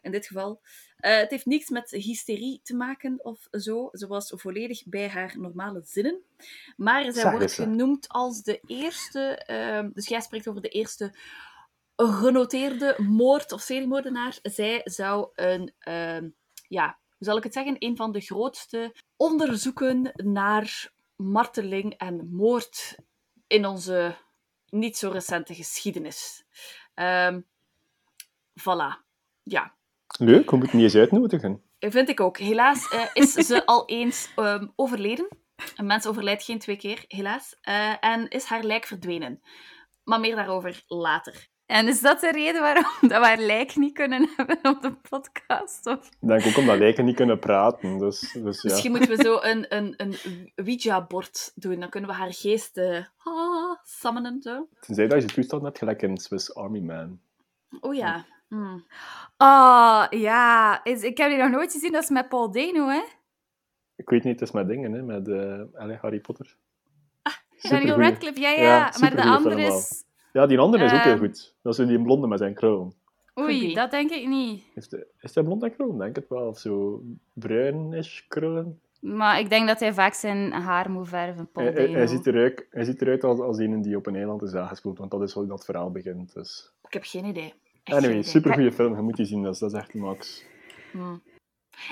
[0.00, 0.60] In dit geval.
[1.00, 3.88] Eh, het heeft niks met hysterie te maken of zo.
[3.92, 6.20] Ze was volledig bij haar normale zinnen.
[6.76, 9.36] Maar zij wordt genoemd als de eerste.
[9.36, 11.14] ehm, dus jij spreekt over de eerste
[11.96, 14.38] genoteerde moord- of seriemoordenaar.
[14.42, 16.28] Zij zou een, ehm,
[16.68, 22.96] ja, hoe zal ik het zeggen, een van de grootste onderzoeken naar marteling en moord
[23.46, 24.16] in onze
[24.68, 26.44] niet zo recente geschiedenis.
[26.94, 27.40] Ehm
[28.60, 29.04] voilà.
[29.42, 29.74] Ja,
[30.18, 31.62] Leuk, we moeten niet eens uitnodigen.
[31.78, 32.38] vind ik ook.
[32.38, 35.28] Helaas eh, is ze al eens ehm, overleden.
[35.76, 37.56] Een mens overlijdt geen twee keer, helaas.
[37.60, 39.40] Eh, en is haar lijk verdwenen.
[40.04, 41.48] Maar meer daarover later.
[41.66, 44.92] En is dat de reden waarom dat we haar lijk niet kunnen hebben op de
[45.08, 45.86] podcast?
[45.86, 46.06] Of...
[46.20, 47.98] Ik denk ook omdat lijken niet kunnen praten.
[47.98, 48.70] Dus, dus ja.
[48.70, 51.80] Misschien moeten we zo een, een, een Ouija-bord doen.
[51.80, 54.42] Dan kunnen we haar geest eh ah, summonen.
[54.42, 54.68] Zo.
[54.80, 57.20] Tenzij dat je toestand hebt, gelijk in Swiss Army Man.
[57.80, 58.26] Oh ja.
[58.50, 58.84] Hmm.
[59.38, 60.80] Oh, ja.
[60.84, 61.92] Is, ik heb die nog nooit gezien.
[61.92, 63.00] Dat is met Paul Dano, hè?
[63.96, 66.56] Ik weet niet, het is met dingen, hè, met eh, allee, Harry Potter.
[67.22, 68.10] Daniel Supergoeie.
[68.10, 68.62] Radcliffe, ja, ja.
[68.62, 70.04] Ja, maar de andere is...
[70.32, 71.20] Ja, die andere is ook heel Ehm.
[71.24, 71.56] goed.
[71.62, 72.94] Dat is die blonde met zijn kroon.
[73.38, 74.64] Oei, dat denk ik niet.
[74.74, 75.98] Is, de, is hij blond en kroon?
[75.98, 76.46] Denk het wel.
[76.48, 78.80] Of zo bruinish krullen.
[79.00, 82.66] Maar ik denk dat hij vaak zijn haar moet verven, Paul Hij, hij ziet eruit,
[82.70, 85.32] hij ziet eruit als, als een die op een eiland is aangespoeld, want dat is
[85.32, 86.34] hoe dat verhaal begint.
[86.34, 86.72] Dus.
[86.86, 87.54] Ik heb geen idee.
[87.84, 88.22] Anyway, idee.
[88.22, 88.96] supergoeie film.
[88.96, 90.44] Je moet die zien, dat is, dat is echt max.
[90.92, 91.22] Hmm.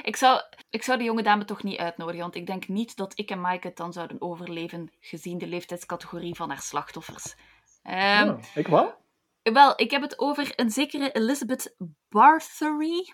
[0.02, 3.18] Ik zou, ik zou die jonge dame toch niet uitnodigen, want ik denk niet dat
[3.18, 7.34] ik en Maaike het dan zouden overleven, gezien de leeftijdscategorie van haar slachtoffers.
[7.82, 8.94] Ehm, Ja, ik wel.
[9.42, 11.74] Wel, ik heb het over een zekere Elizabeth
[12.08, 13.12] Bathory.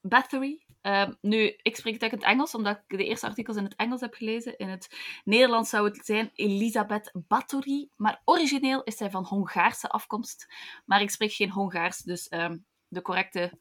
[0.00, 0.64] Bathory.
[0.82, 3.64] Ehm, nu, ik spreek het uit in het Engels, omdat ik de eerste artikels in
[3.64, 4.58] het Engels heb gelezen.
[4.58, 4.88] In het
[5.24, 7.88] Nederlands zou het zijn Elisabeth Bathory.
[7.96, 10.52] Maar origineel is zij van Hongaarse afkomst.
[10.84, 13.58] Maar ik spreek geen Hongaars, dus ehm, de correcte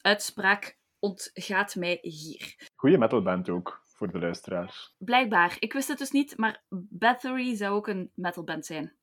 [0.00, 2.70] uitspraak ontgaat mij hier.
[2.74, 4.94] Goeie metalband ook, voor de luisteraars.
[4.98, 5.56] Blijkbaar.
[5.58, 8.96] Ik wist het dus niet, maar Battery zou ook een metalband zijn.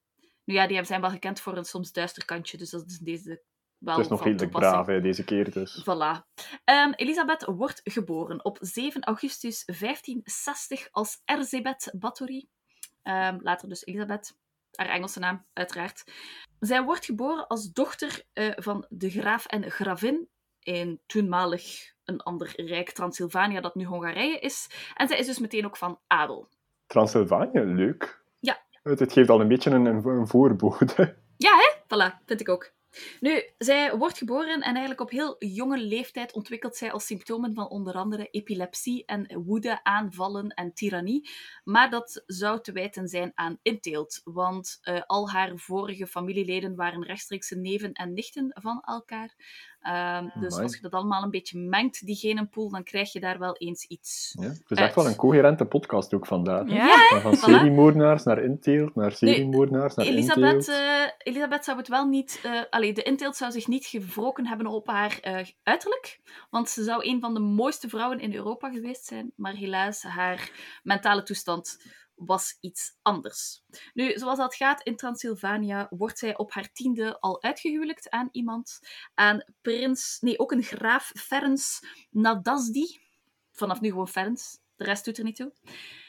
[0.43, 3.41] Nu ja, die zijn wel gekend voor een soms duister kantje, dus dat is deze
[3.77, 5.81] wel Het is nog redelijk braaf hè, deze keer dus.
[5.81, 6.25] Voilà.
[6.63, 12.47] Ehm, Elisabeth wordt geboren op 7 augustus 1560 als Erzébet Bathory.
[13.01, 14.37] Ehm, later dus Elisabeth,
[14.71, 16.03] haar Engelse naam, uiteraard.
[16.59, 22.53] Zij wordt geboren als dochter eh, van de graaf en gravin in toenmalig een ander
[22.55, 24.69] rijk, Transylvanië, dat nu Hongarije is.
[24.95, 26.49] En zij is dus meteen ook van adel.
[26.85, 28.23] Transylvanië, leuk.
[28.39, 28.57] Ja.
[28.83, 31.15] Het, het geeft al een beetje een, een, voorbode.
[31.83, 32.75] Voilà, vind ik ook.
[33.19, 37.69] Nu, zij wordt geboren en eigenlijk op heel jonge leeftijd ontwikkelt zij als symptomen van
[37.69, 41.29] onder andere epilepsie en woedeaanvallen en tirannie.
[41.63, 47.03] Maar dat zou te wijten zijn aan inteelt, want eh, al haar vorige familieleden waren
[47.03, 49.35] rechtstreekse neven en nichten van elkaar.
[49.87, 50.63] Ehm, dus Amai.
[50.63, 53.85] als je dat allemaal een beetje mengt, die genenpool, dan krijg je daar wel eens
[53.85, 54.35] iets.
[54.39, 56.69] Ja, het is echt wel een coherente podcast ook vandaag.
[56.69, 60.67] Ja, Van, seriemoordenaars naar inteelt, naar seriemoordenaars naar Elisabeth, inteelt.
[60.67, 62.39] eh, Elisabeth zou het wel niet...
[62.43, 66.19] eh allee, de inteelt zou zich niet gewroken hebben op haar eh, uiterlijk.
[66.49, 69.31] Want ze zou een van de mooiste vrouwen in Europa geweest zijn.
[69.35, 70.51] Maar helaas, haar
[70.83, 71.77] mentale toestand
[72.17, 73.63] was iets anders.
[73.93, 78.79] Nu, zoals dat gaat in Transylvanië, wordt zij op haar tiende al uitgehuwelijkt aan iemand.
[79.13, 80.17] Aan prins...
[80.19, 81.61] Nee, ook een graaf Ferenc
[82.09, 82.99] Nadasdi.
[83.51, 84.39] Vanaf nu gewoon Ferenc.
[84.75, 85.53] De rest doet er niet toe.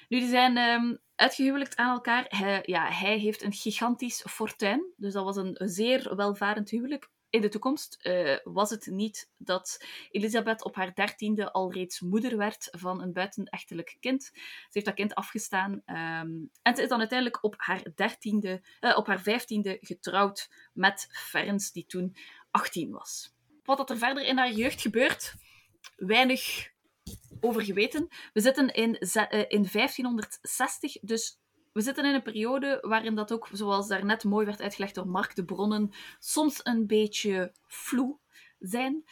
[0.09, 2.25] Nu, die zijn ehm, uitgehuwelijkt aan elkaar.
[2.29, 4.93] Hij, ja, hij heeft een gigantisch fortuin.
[4.97, 7.09] Dus dat was een zeer welvarend huwelijk.
[7.31, 12.37] In de toekomst eh, was het niet dat Elisabeth op haar dertiende al reeds moeder
[12.37, 14.23] werd van een buitenechtelijk kind.
[14.25, 15.83] Ze heeft dat kind afgestaan.
[15.85, 16.31] ehm,
[16.63, 21.73] en ze is dan uiteindelijk op haar, dertiende, eh, op haar vijftiende getrouwd met Ferenc,
[21.73, 22.17] die toen
[22.51, 23.35] 18 was.
[23.65, 25.35] Wat er verder in haar jeugd gebeurt,
[25.97, 26.71] weinig
[27.41, 28.09] over geweten.
[28.33, 31.39] We zitten in, eh, in 1560, dus
[31.79, 35.35] we zitten in een periode waarin dat ook, zoals daarnet mooi werd uitgelegd door Mark,
[35.35, 38.19] de bronnen soms een beetje vloe
[38.59, 39.05] zijn.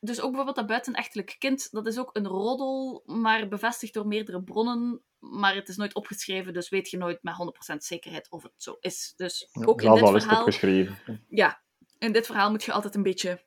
[0.00, 4.42] Dus ook bijvoorbeeld dat buitenechtelijk kind, dat is ook een roddel, maar bevestigd door meerdere
[4.42, 5.02] bronnen.
[5.18, 7.34] Maar het is nooit opgeschreven, dus weet je nooit met
[7.72, 9.12] 100% zekerheid of het zo is.
[9.16, 11.24] Dus Ja, ook ze in dit verhaal opgeschreven.
[11.28, 11.62] ja,
[11.98, 13.44] in dit verhaal moet je altijd een beetje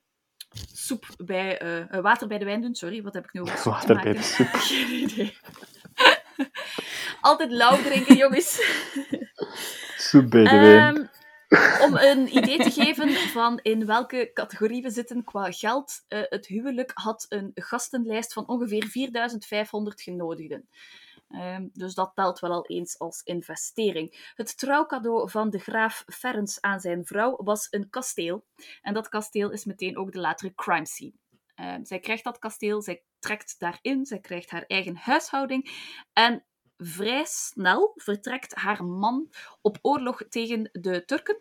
[0.73, 2.75] soep bij, eh, eh, water bij de wijn doen.
[2.75, 4.47] Sorry, wat heb ik nu over Water bij de soep.
[4.69, 5.37] Geen idee.
[7.27, 8.61] Altijd lauw drinken, jongens.
[9.97, 10.95] Soep bij de wijn.
[10.95, 11.05] Ehm,
[11.83, 16.05] om een idee te geven van in welke categorie we zitten qua geld.
[16.07, 20.69] eh, het huwelijk had een gastenlijst van ongeveer 4500 genodigden.
[21.29, 24.31] Ehm, dus dat telt wel al eens als investering.
[24.35, 28.45] Het trouwcadeau van de graaf Ferenc aan zijn vrouw was een kasteel.
[28.81, 31.13] En dat kasteel is meteen ook de latere crime scene.
[31.55, 35.69] Ehm, zij krijgt dat kasteel, zij trekt daarin, zij krijgt haar eigen huishouding.
[36.13, 36.45] En
[36.77, 39.29] vrij snel vertrekt haar man
[39.61, 41.37] op oorlog tegen de Turken.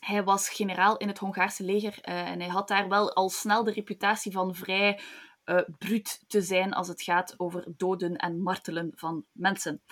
[0.00, 3.64] Hij was generaal in het Hongaarse leger eh, en hij had daar wel al snel
[3.64, 5.00] de reputatie van vrij
[5.44, 9.82] eh bruut te zijn als het gaat over doden en martelen van mensen.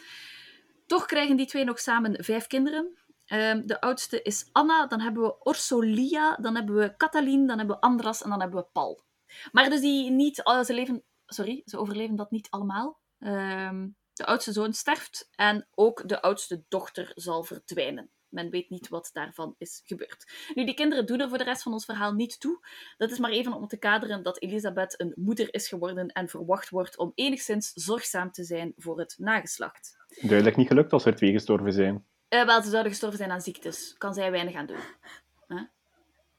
[0.86, 2.98] Toch krijgen die twee nog samen vijf kinderen.
[3.24, 7.76] Ehm, de oudste is Anna, dan hebben we Orsolia, dan hebben we Catalin, dan hebben
[7.76, 9.04] we Andras en dan hebben we Paul.
[9.52, 13.00] Maar dus die niet, oh, ze leven, sorry, ze overleven dat niet allemaal.
[13.18, 18.10] Ehm, de oudste zoon sterft en ook de oudste dochter zal verdwijnen.
[18.28, 20.32] Men weet niet wat daarvan is gebeurd.
[20.54, 22.66] Nu, die kinderen doen er voor de rest van ons verhaal niet toe.
[22.96, 26.68] Dat is maar even om te kaderen dat Elisabeth een moeder is geworden en verwacht
[26.68, 29.96] wordt om enigszins zorgzaam te zijn voor het nageslacht.
[30.20, 32.06] Duidelijk niet gelukt als er twee gestorven zijn.
[32.28, 33.94] Eh, wel, ze zouden gestorven zijn aan ziektes.
[33.98, 34.80] Kan zij weinig aan doen.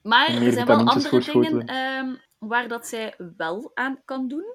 [0.02, 4.46] Maar er zijn wel andere dingen ehm, waar dat zij wel aan kan doen.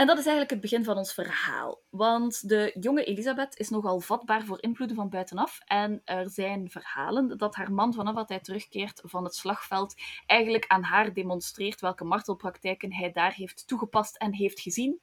[0.00, 1.82] En dat is eigenlijk het begin van ons verhaal.
[1.90, 5.60] Want de jonge Elisabeth is nogal vatbaar voor invloeden van buitenaf.
[5.64, 9.94] En er zijn verhalen dat haar man vanaf dat hij terugkeert van het slagveld
[10.26, 15.00] eigenlijk aan haar demonstreert welke martelpraktijken hij daar heeft toegepast en heeft gezien.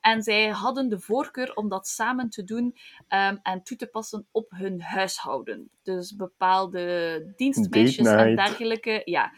[0.00, 2.76] En zij hadden de voorkeur om dat samen te doen
[3.08, 5.70] ehm, en toe te passen op hun huishouden.
[5.82, 9.32] Dus bepaalde dienstmeisjes en dergelijke ja,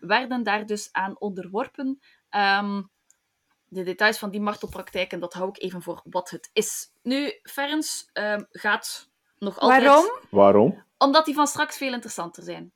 [0.00, 1.98] werden daar dus aan onderworpen.
[2.28, 2.82] Ehm,
[3.72, 6.92] de details van die martelpraktijken, dat hou ik even voor wat het is.
[7.02, 9.82] Nu, Ferenc ehm, gaat nog altijd...
[9.82, 10.10] Waarom?
[10.30, 10.84] Waarom?
[10.98, 12.72] Omdat die van straks veel interessanter zijn.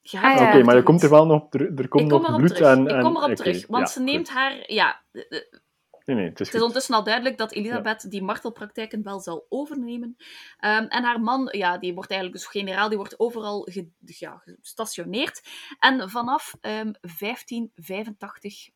[0.00, 0.48] Je Ah, ja.
[0.48, 0.84] Oké, maar er goed.
[0.84, 2.68] komt er wel nog, er, er komt Ik kom nog erop bloed terug.
[2.72, 3.66] en, ik en- kom erop oké, terug.
[3.66, 4.36] Want ja, ze neemt goed.
[4.36, 4.72] haar...
[4.72, 5.60] Ja, de- de-
[6.04, 9.46] Nee, nee, het is het is ondertussen al duidelijk dat Elisabeth die martelpraktijken wel zal
[9.48, 10.16] overnemen.
[10.58, 14.42] Ehm, en haar man, ja, die wordt eigenlijk dus generaal, die wordt overal ge- ja,
[14.44, 15.42] gestationeerd.
[15.78, 18.68] En vanaf ehm, 1585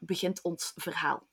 [0.00, 1.28] begint ons verhaal.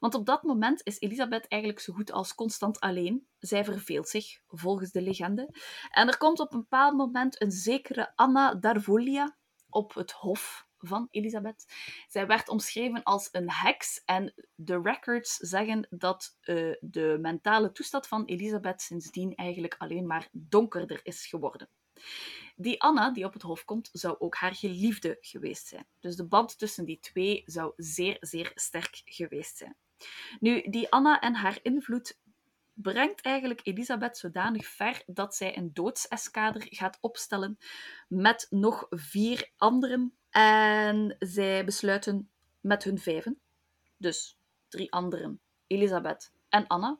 [0.00, 3.26] Want op dat moment is Elisabeth eigenlijk zo goed als constant alleen.
[3.38, 5.54] Zij verveelt zich, volgens de legende.
[5.90, 9.36] En er komt op een bepaald moment een zekere Anna Darvolia
[9.68, 11.64] op het hof van Elisabeth.
[12.08, 18.06] Zij werd omschreven als een heks en de records zeggen dat uh, de mentale toestand
[18.06, 21.68] van Elisabeth sindsdien eigenlijk alleen maar donkerder is geworden.
[22.54, 25.86] Die Anna, die op het hof komt, zou ook haar geliefde geweest zijn.
[26.00, 29.76] Dus de band tussen die twee zou zeer, zeer sterk geweest zijn.
[30.40, 32.18] Nu, die Anna en haar invloed
[32.72, 37.58] brengt eigenlijk Elisabeth zodanig ver dat zij een doodseskader gaat opstellen
[38.08, 40.14] met nog vier anderen.
[40.30, 43.40] En zij besluiten met hun vijven,
[43.96, 44.38] dus
[44.68, 46.98] drie anderen, Elisabeth en Anna,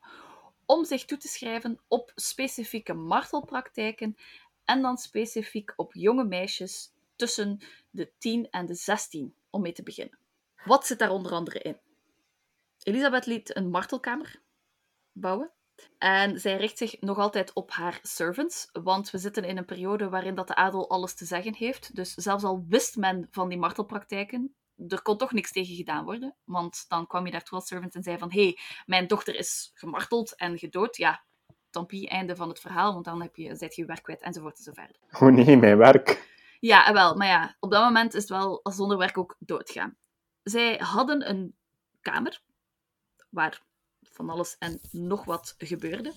[0.67, 4.17] om zich toe te schrijven op specifieke martelpraktijken
[4.65, 7.59] en dan specifiek op jonge meisjes tussen
[7.91, 10.19] de 10 en de 16, om mee te beginnen.
[10.65, 11.79] Wat zit daar onder andere in?
[12.83, 14.41] Elisabeth liet een martelkamer
[15.13, 15.53] bouwen.
[15.99, 20.09] En zij richt zich nog altijd op haar servants, want we zitten in een periode
[20.09, 21.95] waarin dat de adel alles te zeggen heeft.
[21.95, 24.55] Dus zelfs al wist men van die martelpraktijken,
[24.89, 26.37] er kon toch niks tegen gedaan worden.
[26.45, 29.71] Want dan kwam je daartoe als servant en zei van, hé, hey, mijn dochter is
[29.75, 30.97] gemarteld en gedood.
[30.97, 31.25] Ja,
[31.75, 34.99] tampie, einde van het verhaal, want dan heb je, zet je werk kwijt, enzovoort enzovoort.
[35.21, 36.33] Oh nee, mijn werk.
[36.61, 39.97] Ja, wel, maar ja, op dat moment is het wel als zonder werk ook doodgaan.
[40.43, 41.55] Zij hadden een
[42.01, 42.41] kamer
[43.31, 43.63] waar
[44.03, 46.13] van alles en nog wat gebeurde.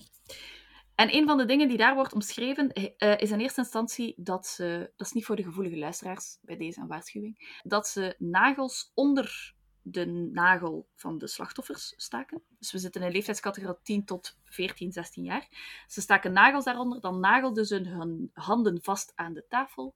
[0.94, 4.46] En een van de dingen die daar wordt omschreven uh, is in eerste instantie dat
[4.46, 8.90] ze, dat is niet voor de gevoelige luisteraars bij deze een waarschuwing, dat ze nagels
[8.94, 9.54] onder
[9.90, 12.42] de nagel van de slachtoffers staken.
[12.58, 15.48] Dus we zitten in een leeftijdscategorie 10 tot 14, 16 jaar.
[15.86, 19.94] Ze staken nagels daaronder, dan nagelden ze hun handen vast aan de tafel.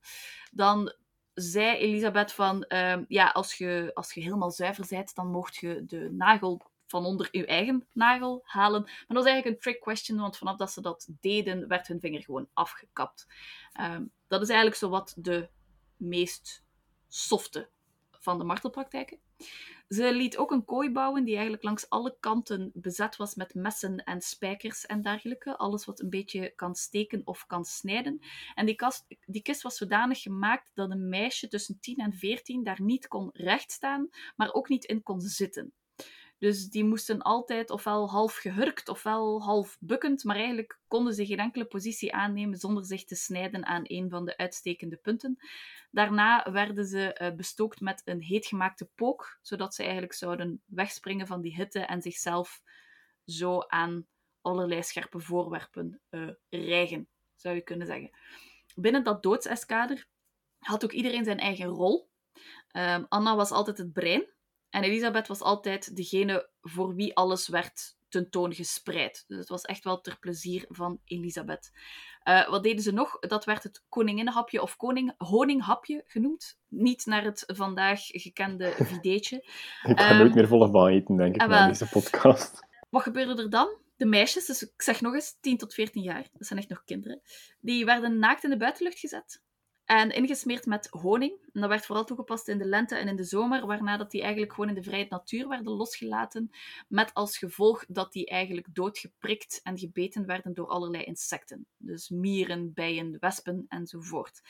[0.51, 0.93] Dan
[1.33, 5.83] zei Elisabeth van, uh, ja, als je, als je helemaal zuiver bent, dan mocht je
[5.85, 8.81] de nagel van onder je eigen nagel halen.
[8.81, 11.99] Maar dat was eigenlijk een trick question, want vanaf dat ze dat deden, werd hun
[11.99, 13.27] vinger gewoon afgekapt.
[13.81, 15.49] Um, dat is eigenlijk zo wat de
[15.97, 16.63] meest
[17.07, 17.69] softe
[18.11, 19.19] van de martelpraktijken.
[19.93, 24.03] Ze liet ook een kooi bouwen die eigenlijk langs alle kanten bezet was met messen
[24.03, 25.57] en spijkers en dergelijke.
[25.57, 28.21] Alles wat een beetje kan steken of kan snijden.
[28.55, 32.63] En die, kast, die kist was zodanig gemaakt dat een meisje tussen 10 en 14
[32.63, 35.73] daar niet kon rechtstaan, maar ook niet in kon zitten.
[36.43, 41.39] Dus die moesten altijd ofwel half gehurkt ofwel half bukkend, maar eigenlijk konden ze geen
[41.39, 45.37] enkele positie aannemen zonder zich te snijden aan een van de uitstekende punten.
[45.91, 51.41] Daarna werden ze uh, bestookt met een heetgemaakte pook, zodat ze eigenlijk zouden wegspringen van
[51.41, 52.61] die hitte en zichzelf
[53.25, 54.07] zo aan
[54.41, 58.09] allerlei scherpe voorwerpen uh, rijgen, zou je kunnen zeggen.
[58.75, 60.07] Binnen dat doodseskader
[60.59, 62.09] had ook iedereen zijn eigen rol.
[62.71, 64.27] Um, Anna was altijd het brein,
[64.73, 69.23] en Elisabeth was altijd degene voor wie alles werd tentoongespreid.
[69.27, 71.71] Dus het was echt wel ter plezier van Elisabeth.
[72.23, 73.19] Uh, wat deden ze nog?
[73.19, 76.59] Dat werd het koninginnenhapje of koning honinghapje genoemd.
[76.67, 79.35] Niet naar het vandaag gekende videetje.
[79.83, 82.67] ik ga um, nooit meer volle van eten, denk ik, uh, na deze podcast.
[82.89, 83.77] Wat gebeurde er dan?
[83.95, 86.83] De meisjes, dus ik zeg nog eens 10 tot 14 jaar, dat zijn echt nog
[86.83, 87.21] kinderen,
[87.59, 89.41] die werden naakt in de buitenlucht gezet.
[89.85, 91.39] En ingesmeerd met honing.
[91.53, 94.21] En dat werd vooral toegepast in de lente en in de zomer, waarna dat die
[94.21, 96.49] eigenlijk gewoon in de vrije natuur werden losgelaten.
[96.87, 101.65] Met als gevolg dat die eigenlijk doodgeprikt en gebeten werden door allerlei insecten.
[101.77, 104.41] Dus mieren, bijen, wespen enzovoort.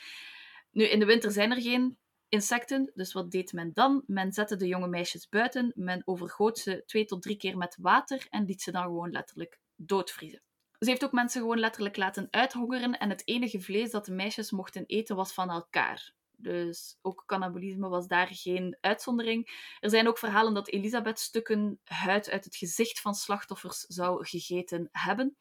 [0.70, 4.02] Nu, in de winter zijn er geen insecten, dus wat deed men dan?
[4.06, 8.26] Men zette de jonge meisjes buiten, men overgoot ze twee tot drie keer met water
[8.30, 10.42] en liet ze dan gewoon letterlijk doodvriezen.
[10.84, 14.50] Ze heeft ook mensen gewoon letterlijk laten uithongeren en het enige vlees dat de meisjes
[14.50, 16.12] mochten eten was van elkaar.
[16.36, 19.68] Dus ook cannibalisme was daar geen uitzondering.
[19.80, 24.88] Er zijn ook verhalen dat Elisabeth stukken huid uit het gezicht van slachtoffers zou gegeten
[24.92, 25.36] hebben.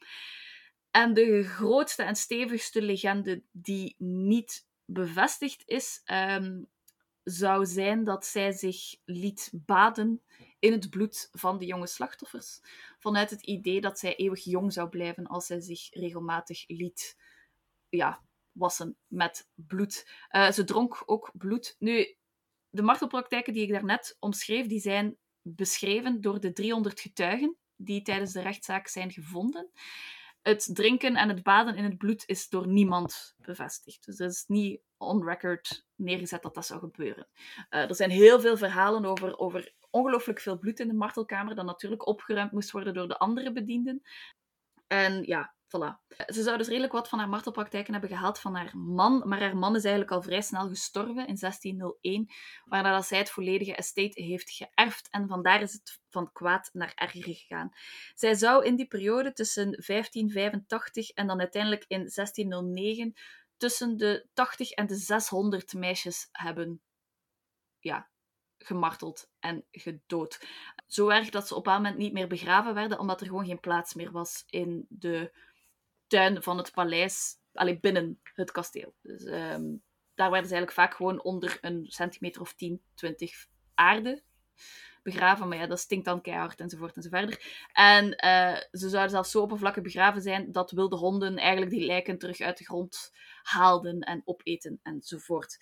[0.91, 6.67] En de grootste en stevigste legende die niet bevestigd is, um,
[7.23, 10.21] zou zijn dat zij zich liet baden
[10.63, 12.59] in het bloed van de jonge slachtoffers.
[12.99, 17.17] Vanuit het idee dat zij eeuwig jong zou blijven als zij zich regelmatig liet
[17.89, 20.07] ja, wassen met bloed.
[20.31, 21.75] Uh, ze dronk ook bloed.
[21.79, 22.15] Nu,
[22.69, 28.31] de martelpraktijken die ik daarnet omschreef, die zijn beschreven door de 300 getuigen die tijdens
[28.31, 29.71] de rechtszaak zijn gevonden
[30.43, 34.05] het drinken en het baden in het bloed is door niemand bevestigd.
[34.05, 37.27] Dus het is niet on record neergezet dat dat zou gebeuren.
[37.69, 41.65] Uh, er zijn heel veel verhalen over, over ongelooflijk veel bloed in de martelkamer, dat
[41.65, 44.01] natuurlijk opgeruimd moest worden door de andere bedienden.
[44.87, 45.97] En ja, Voilà.
[46.27, 49.57] Ze zou dus redelijk wat van haar martelpraktijken hebben gehaald van haar man, maar haar
[49.57, 52.27] man is eigenlijk al vrij snel gestorven in 1601,
[52.65, 57.23] waarna zij het volledige estate heeft geërfd en vandaar is het van kwaad naar erger
[57.23, 57.71] gegaan.
[58.15, 63.13] Zij zou in die periode tussen 1585 en dan uiteindelijk in 1609
[63.63, 66.81] tussen de 80 en de 600 meisjes hebben
[67.79, 68.09] ja,
[68.57, 70.47] gemarteld en gedood.
[70.87, 73.59] Zo erg dat ze op een moment niet meer begraven werden, omdat er gewoon geen
[73.59, 75.33] plaats meer was in de
[76.07, 78.95] tuin van het paleis, alleen binnen het kasteel.
[79.01, 79.75] Dus ehm,
[80.13, 84.23] daar werden ze eigenlijk vaak gewoon onder een centimeter of 10, 20 aarde
[85.03, 85.47] begraven.
[85.47, 87.65] Maar ja, dat stinkt dan keihard enzovoort enzoverder.
[87.73, 92.17] En uh, ze zouden zelfs zo oppervlakkig begraven zijn dat wilde honden eigenlijk die lijken
[92.17, 95.57] terug uit de grond haalden en opeten enzovoort.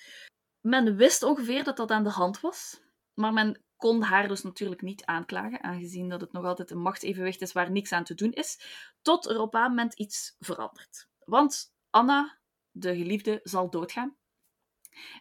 [0.61, 2.81] Men wist ongeveer dat dat aan de hand was,
[3.13, 7.41] maar men kon haar dus natuurlijk niet aanklagen, aangezien dat het nog altijd een machtsevenwicht
[7.41, 8.61] is waar niks aan te doen is,
[9.01, 11.07] tot er op een moment iets verandert.
[11.25, 12.39] Want Anna,
[12.71, 14.15] de geliefde, zal doodgaan.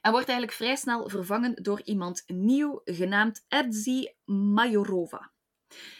[0.00, 5.30] En wordt eigenlijk vrij snel vervangen door iemand nieuw, genaamd Edzi Majorova.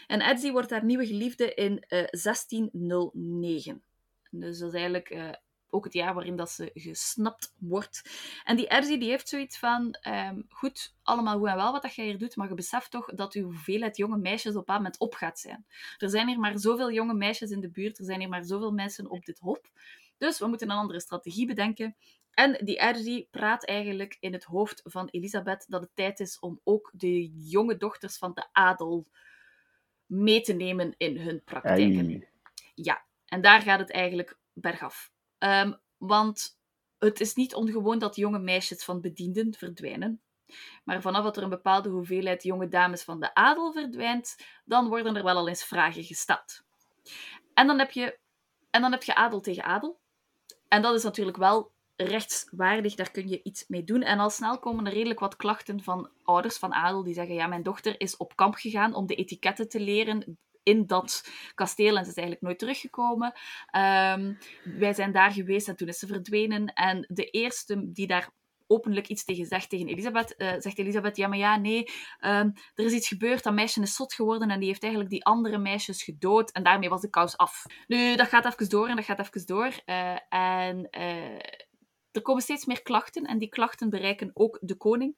[0.07, 3.83] En Edzi wordt haar nieuwe geliefde in uh, eh, 1609.
[4.29, 5.29] Dus dat is eigenlijk uh,
[5.71, 8.01] ook het jaar waarin dat ze gesnapt wordt.
[8.43, 11.95] En die Erzi die heeft zoiets van, um, goed, allemaal goed en wel wat dat
[11.95, 14.97] jij hier doet, maar je beseft toch dat uw hoeveelheid jonge meisjes op een moment
[14.99, 15.65] op gaat zijn.
[15.97, 18.71] Er zijn hier maar zoveel jonge meisjes in de buurt, er zijn hier maar zoveel
[18.71, 19.69] mensen op dit hop.
[20.17, 21.95] Dus we moeten een andere strategie bedenken.
[22.31, 26.59] En die Erzi praat eigenlijk in het hoofd van Elisabeth dat het tijd is om
[26.63, 29.07] ook de jonge dochters van de adel
[30.05, 32.27] mee te nemen in hun praktijken.
[32.75, 35.11] Ja, en daar gaat het eigenlijk bergaf.
[35.39, 36.59] Um, want
[36.97, 40.21] het is niet ongewoon dat jonge meisjes van bedienden verdwijnen.
[40.83, 45.15] Maar vanaf dat er een bepaalde hoeveelheid jonge dames van de adel verdwijnt, dan worden
[45.15, 46.63] er wel al eens vragen gesteld.
[47.53, 48.19] En dan heb je,
[48.69, 49.99] en dan heb je adel tegen adel.
[50.67, 51.71] En dat is natuurlijk wel
[52.03, 54.01] rechtswaardig, daar kun je iets mee doen.
[54.01, 57.47] En al snel komen er redelijk wat klachten van ouders van adel die zeggen: Ja,
[57.47, 62.03] mijn dochter is op kamp gegaan om de etiketten te leren in dat kasteel en
[62.03, 63.33] ze is eigenlijk nooit teruggekomen.
[63.75, 64.37] Um,
[64.79, 66.65] wij zijn daar geweest en toen is ze verdwenen.
[66.73, 68.29] En de eerste die daar
[68.71, 71.89] openlijk iets tegen zegt tegen Elisabeth, uh, zegt Elisabeth, ja, maar ja, nee,
[72.19, 75.25] um, er is iets gebeurd, dat meisje is zot geworden en die heeft eigenlijk die
[75.25, 77.65] andere meisjes gedood en daarmee was de kous af.
[77.87, 79.71] Nu, dat gaat even door en dat gaat even door.
[79.85, 81.39] Uh, en uh,
[82.11, 85.15] er komen steeds meer klachten en die klachten bereiken ook de koning.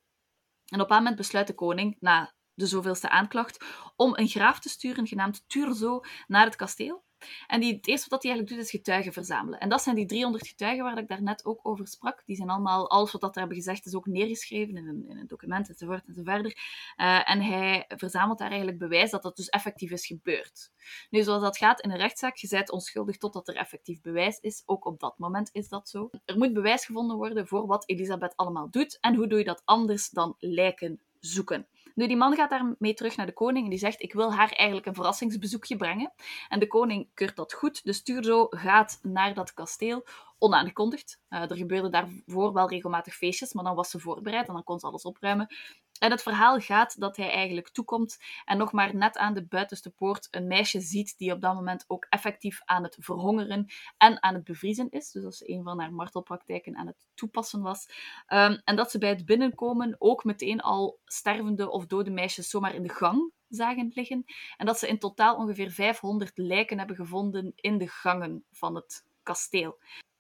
[0.66, 3.66] En op een moment besluit de koning, na de zoveelste aanklacht,
[3.96, 7.04] om een graaf te sturen, genaamd Turzo, naar het kasteel.
[7.48, 9.60] En die, het eerste wat hij eigenlijk doet, is getuigen verzamelen.
[9.60, 12.24] En dat zijn die 300 getuigen waar ik daarnet ook over sprak.
[12.26, 15.28] Die zijn allemaal, alles wat dat hebben gezegd, is ook neergeschreven in een, in een
[15.28, 16.58] document, enzovoort, enzoverder.
[16.98, 20.72] Uh, en hij verzamelt daar eigenlijk bewijs dat dat dus effectief is gebeurd.
[21.10, 24.64] Nu, zoals dat gaat in een rechtszaak, je bent onschuldig totdat er effectief bewijs is.
[24.66, 26.10] Ook op dat moment is dat zo.
[26.26, 28.98] Er moet bewijs gevonden worden voor wat Elisabeth allemaal doet.
[29.02, 31.68] En hoe doe je dat anders dan lijken zoeken?
[31.94, 34.52] Nu, die man gaat daarmee terug naar de koning en die zegt: Ik wil haar
[34.52, 36.14] eigenlijk een verrassingsbezoekje brengen.
[36.50, 37.84] En de koning keurt dat goed.
[37.84, 40.06] De stuurzo gaat naar dat kasteel
[40.38, 41.20] onaangekondigd.
[41.30, 44.80] Uh, er gebeurden daarvoor wel regelmatig feestjes, maar dan was ze voorbereid en dan kon
[44.80, 45.56] ze alles opruimen.
[46.04, 49.90] En het verhaal gaat dat hij eigenlijk toekomt en nog maar net aan de buitenste
[49.90, 53.66] poort een meisje ziet die op dat moment ook effectief aan het verhongeren
[53.98, 55.12] en aan het bevriezen is.
[55.12, 57.86] Dus dat is een van haar martelpraktijken aan het toepassen was.
[58.28, 62.76] Um, en dat ze bij het binnenkomen ook meteen al stervende of dode meisjes zomaar
[62.76, 64.26] in de gang zagen liggen.
[64.58, 69.06] En dat ze in totaal ongeveer 500 lijken hebben gevonden in de gangen van het
[69.22, 69.80] kasteel.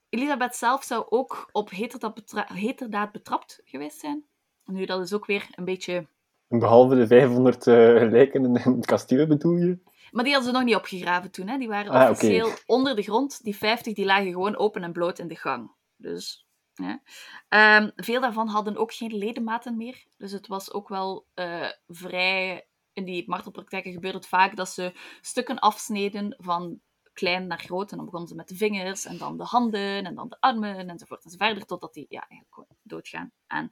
[0.10, 4.26] Elisabeth zelf zou ook op heterdaad, betrapt geweest zijn.
[4.66, 6.08] Nu, dat is ook weer een beetje...
[6.48, 7.76] Behalve de 500 uh,
[8.12, 9.80] lijken in het kasteel, bedoel je?
[10.12, 11.48] Maar die hadden ze nog niet opgegraven toen.
[11.48, 11.58] Hè?
[11.58, 13.44] Die waren ah, officieel onder de grond.
[13.44, 15.72] Die 50 die lagen gewoon open en bloot in de gang.
[15.96, 17.02] Dus ja.
[17.80, 20.04] Um, veel daarvan hadden ook geen ledematen meer.
[20.18, 22.68] Dus het was ook wel uh, vrij.
[22.94, 26.80] In die martelpraktijken gebeurde het vaak dat ze stukken afsneden van
[27.14, 27.92] klein naar groot.
[27.92, 30.90] En dan begonnen ze met de vingers en dan de handen en dan de armen
[30.90, 31.66] enzovoort enzoverder.
[31.66, 33.72] Totdat die ja, eigenlijk gewoon doodgaan aan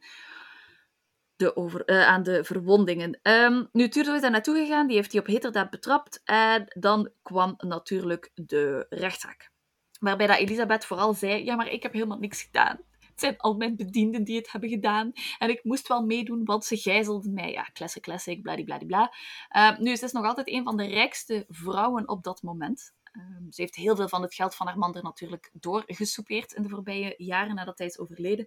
[1.42, 3.20] de, over, uh, aan de verwondingen.
[3.24, 6.22] Um, nu, Turdo is daar naartoe gegaan, die heeft hij op heterdaad betrapt.
[6.24, 9.52] En dan kwam natuurlijk de rechtszaak.
[10.00, 12.80] Waarbij dat Elisabeth vooral zei, ja, maar ik heb helemaal niks gedaan.
[13.00, 15.12] Het zijn al mijn bedienden die het hebben gedaan.
[15.38, 17.52] En ik moest wel meedoen, want ze gijzelden mij.
[17.52, 19.14] Ja, classic, classic, bladibladibla.
[19.56, 22.94] Uh, nu, ze is nog altijd een van de rijkste vrouwen op dat moment.
[23.14, 26.64] Um, ze heeft heel veel van het geld van haar man er natuurlijk doorgesoupeerd in
[26.64, 28.46] de voorbije jaren nadat hij is overleden.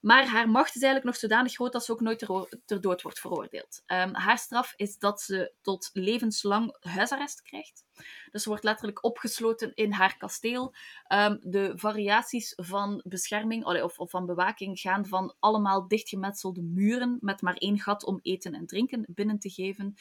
[0.00, 3.02] Maar haar macht is eigenlijk nog zodanig groot dat ze ook nooit ter, ter dood
[3.02, 3.82] wordt veroordeeld.
[3.86, 7.84] Ehm, haar straf is dat ze tot levenslang huisarrest krijgt.
[8.30, 10.74] Dus ze wordt letterlijk opgesloten in haar kasteel.
[11.04, 17.42] Ehm, de variaties van bescherming of, of van bewaking gaan van allemaal dichtgemetselde muren met
[17.42, 19.94] maar één gat om eten en drinken binnen te geven,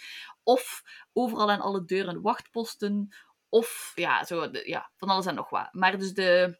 [0.44, 0.84] of
[1.14, 3.16] overal aan alle deuren wachtposten,
[3.50, 5.74] of ja, zo, ja van alles en nog wat.
[5.74, 6.60] Maar dus de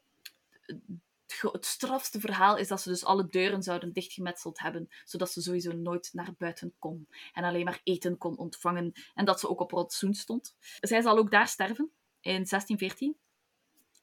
[1.40, 5.72] het strafste verhaal is dat ze dus alle deuren zouden dichtgemetseld hebben, zodat ze sowieso
[5.72, 9.70] nooit naar buiten kon en alleen maar eten kon ontvangen en dat ze ook op
[9.70, 10.56] rotsoen stond.
[10.80, 13.16] Zij zal ook daar sterven in 1614,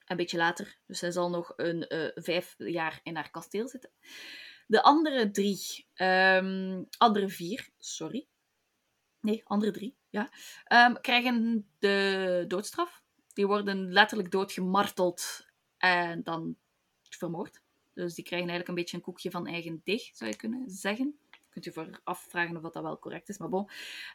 [0.06, 0.78] een beetje later.
[0.86, 3.92] Dus zij zal nog een uh, vijf jaar in haar kasteel zitten.
[4.68, 8.28] De andere drie, um, andere vier, sorry.
[9.20, 10.30] Nee, andere drie, ja.
[10.88, 13.04] Um, krijgen de doodstraf.
[13.34, 15.46] Die worden letterlijk doodgemarteld
[15.78, 16.58] en dan
[17.16, 17.62] vermoord.
[17.94, 21.20] Dus die krijgen eigenlijk een beetje een koekje van eigen deeg, zou je kunnen zeggen.
[21.50, 23.70] Kunt u voor afvragen of dat wel correct is, maar bon.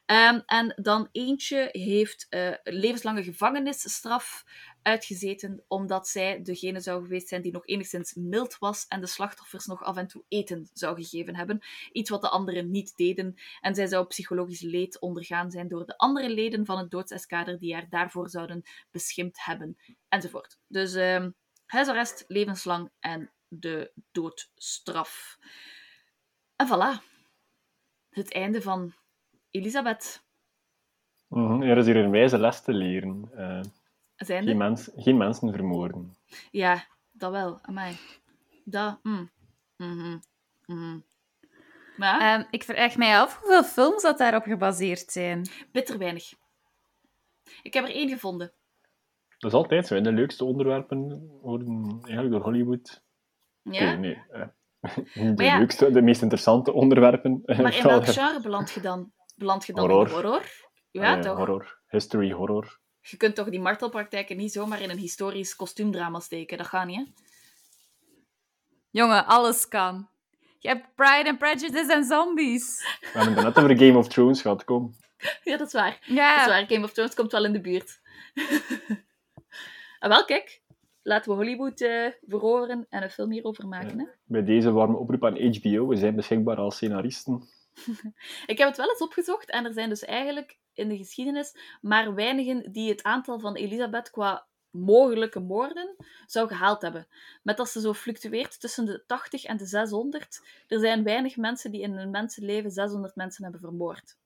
[0.07, 4.45] Ehm, en dan eentje heeft uh, levenslange gevangenisstraf
[4.83, 9.67] uitgezeten, omdat zij degene zou geweest zijn die nog enigszins mild was en de slachtoffers
[9.67, 11.61] nog af en toe eten zou gegeven hebben.
[11.93, 13.35] Iets wat de anderen niet deden.
[13.61, 17.75] En zij zou psychologisch leed ondergaan zijn door de andere leden van het doodseskader die
[17.75, 19.77] haar daarvoor zouden beschimpt hebben,
[20.09, 20.59] enzovoort.
[20.69, 20.95] Dus...
[20.95, 21.27] Uh,
[21.73, 25.39] huisarrest, levenslang en de doodstraf.
[26.57, 27.03] En voilà.
[28.11, 28.95] Het einde van
[29.51, 30.25] Elisabeth.
[31.29, 33.31] Mm Er is hier een wijze les te leren.
[33.35, 33.61] Uh,
[34.17, 36.17] geen, mens, geen, mensen vermoorden.
[36.51, 37.59] Ja, dat wel.
[37.63, 37.97] Amai.
[38.65, 38.99] Dat.
[39.03, 39.31] Mm.
[39.77, 40.23] Mm
[40.65, 41.05] -hmm.
[41.97, 45.49] Maar, um, ik vraag mij af hoeveel films dat daarop gebaseerd zijn.
[45.73, 46.33] Bitter weinig.
[47.63, 48.53] Ik heb er één gevonden.
[49.43, 50.01] Dat is altijd zo.
[50.01, 53.03] De leukste onderwerpen worden eigenlijk door Hollywood.
[53.63, 53.95] Ja?
[53.95, 54.23] nee.
[54.33, 54.47] Uh,
[55.37, 57.43] de leukste, de meest interessante onderwerpen.
[57.45, 59.13] Maar in welk genre beland je dan?
[59.37, 60.07] Beland je dan horror.
[60.07, 60.43] in horror?
[60.91, 61.37] Ja, toch?
[61.37, 61.79] Horror.
[61.89, 62.79] History horror.
[63.01, 66.59] Je kunt toch die martelpraktijken niet zomaar in een historisch kostuumdrama steken?
[66.59, 67.05] Dat gaat niet, hè?
[68.91, 70.09] Jongen, alles kan.
[70.59, 72.97] Je hebt Pride and Prejudice en zombies.
[73.01, 74.95] We hebben het net over Game of Thrones gehad, kom.
[75.43, 75.99] Ja, dat is waar.
[76.07, 76.37] Ja.
[76.37, 76.67] Dat is waar.
[76.67, 78.01] Game of Thrones komt wel in de buurt.
[80.03, 80.63] En wel, kijk,
[81.03, 83.99] laten we Hollywood uh, veroveren en een film hierover maken.
[83.99, 84.05] Hè?
[84.25, 87.43] Bij deze warme oproep aan HBO, we zijn beschikbaar als scenaristen.
[88.53, 92.15] ik heb het wel eens opgezocht en er zijn dus eigenlijk in de geschiedenis maar
[92.15, 95.97] weinigen die het aantal van Elisabeth qua mogelijke moorden
[96.27, 97.07] zou gehaald hebben.
[97.43, 100.43] Met dat ze zo fluctueert tussen de 80 en de 600.
[100.67, 104.17] Er zijn weinig mensen die in hun mensenleven 600 mensen hebben vermoord.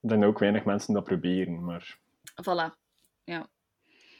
[0.00, 1.98] Er zijn ook weinig mensen dat proberen, maar...
[2.22, 2.78] Voilà.
[3.24, 3.48] Ja.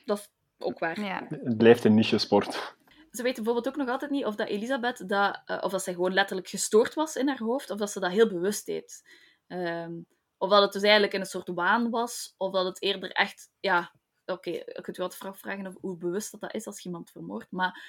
[0.05, 0.31] Dat
[0.63, 1.01] ook waar.
[1.01, 1.27] Ja.
[1.29, 2.77] Het blijft een niche sport.
[3.11, 5.93] Ze weten bijvoorbeeld ook nog altijd niet of dat Elisabeth dat, uh, of dat zij
[5.95, 9.03] gewoon letterlijk gestoord was in haar hoofd, of dat ze dat heel bewust deed.
[9.49, 10.07] Um,
[10.39, 13.51] of dat het dus eigenlijk in een soort waan was, of dat het eerder echt,
[13.61, 13.93] ja,
[14.25, 16.89] oké, okay, je kunt je wat vragen of hoe bewust dat, dat is als je
[16.89, 17.85] iemand vermoordt, maar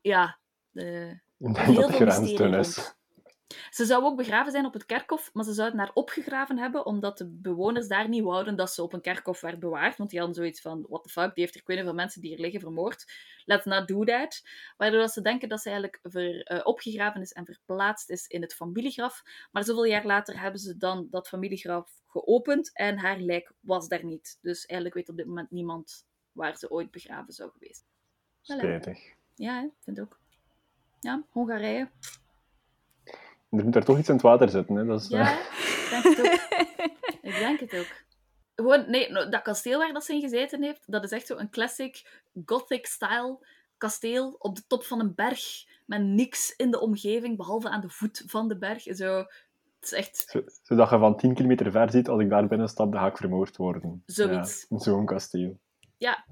[0.00, 0.38] ja,
[0.70, 2.94] de, heel veel is.
[3.70, 7.18] Ze zou ook begraven zijn op het kerkhof, maar ze zouden haar opgegraven hebben, omdat
[7.18, 9.96] de bewoners daar niet wouden dat ze op een kerkhof werd bewaard.
[9.96, 12.30] Want die hadden zoiets van, what the fuck, die heeft er ik van mensen die
[12.30, 13.12] hier liggen vermoord.
[13.44, 14.42] Let's not do that.
[14.76, 18.54] Waardoor ze denken dat ze eigenlijk ver, uh, opgegraven is en verplaatst is in het
[18.54, 19.22] familiegraf.
[19.50, 24.04] Maar zoveel jaar later hebben ze dan dat familiegraf geopend en haar lijk was daar
[24.04, 24.38] niet.
[24.40, 27.84] Dus eigenlijk weet op dit moment niemand waar ze ooit begraven zou geweest.
[28.40, 29.14] Spijtig.
[29.34, 30.20] Ja, ik vind ook.
[31.00, 31.90] Ja, Hongarije.
[33.58, 34.76] Er moet er toch iets in het water zitten.
[34.76, 34.84] Hè?
[34.84, 36.60] Dat is, ja, ik denk het ook.
[37.32, 38.02] ik denk het ook.
[38.54, 41.50] Gewoon, nee, dat kasteel waar dat ze in gezeten heeft, dat is echt zo een
[41.50, 43.46] classic gothic-style
[43.76, 47.88] kasteel op de top van een berg, met niks in de omgeving, behalve aan de
[47.88, 48.82] voet van de berg.
[48.82, 49.28] Zo, het
[49.80, 50.36] is echt...
[50.62, 53.16] Zodat je van 10 kilometer ver ziet, als ik daar binnen stap, dan ga ik
[53.16, 54.02] vermoord worden.
[54.06, 54.66] Zoiets.
[54.68, 55.58] Ja, Zo'n kasteel.
[55.96, 56.24] Ja.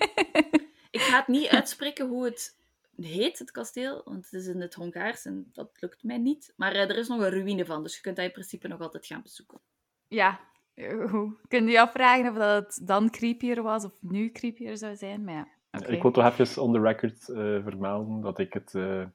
[0.90, 2.56] ik ga het niet uitspreken hoe het
[2.96, 6.52] heet, het kasteel, want het is in het Hongaars en dat lukt mij niet.
[6.56, 8.80] Maar eh, er is nog een ruïne van, dus je kunt dat in principe nog
[8.80, 9.60] altijd gaan bezoeken.
[10.08, 10.40] Ja,
[11.10, 11.36] hoe?
[11.48, 15.24] Kun je afvragen of dat het dan creepier was of nu creepier zou zijn?
[15.24, 15.34] Maar
[15.70, 19.06] ja, Ik wil toch even on the record uh, vermelden dat ik het uh,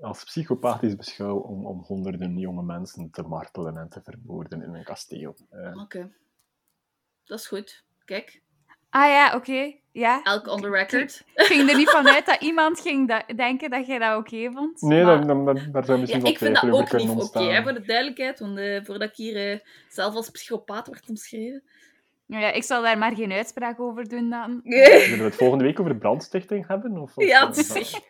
[0.00, 4.84] als psychopathisch beschouw om, om honderden jonge mensen te martelen en te vermoorden in een
[4.84, 5.36] kasteel.
[5.74, 6.12] Oké,
[7.24, 7.84] dat is goed.
[8.04, 8.42] Kijk,
[8.94, 9.72] Ah ja, oké.
[9.92, 10.22] Ja.
[10.22, 11.24] Elk on the record.
[11.34, 14.80] Ik ging er niet vanuit dat iemand ging denken dat jij dat oké vond.
[14.80, 15.26] Nee, maar...
[15.26, 17.84] dan, dan, daar zou misschien ja, Ik vind dat ook niet oké, okay, voor de
[17.84, 21.62] duidelijkheid, want, uh, voordat ik hier uh, zelf als psychopaat wordt omschreven.
[22.26, 24.60] Ja, ik zal daar maar geen uitspraak over doen dan.
[24.64, 26.98] Zullen we het volgende week over brandstichting hebben?
[26.98, 28.00] Of, of ja, zeker.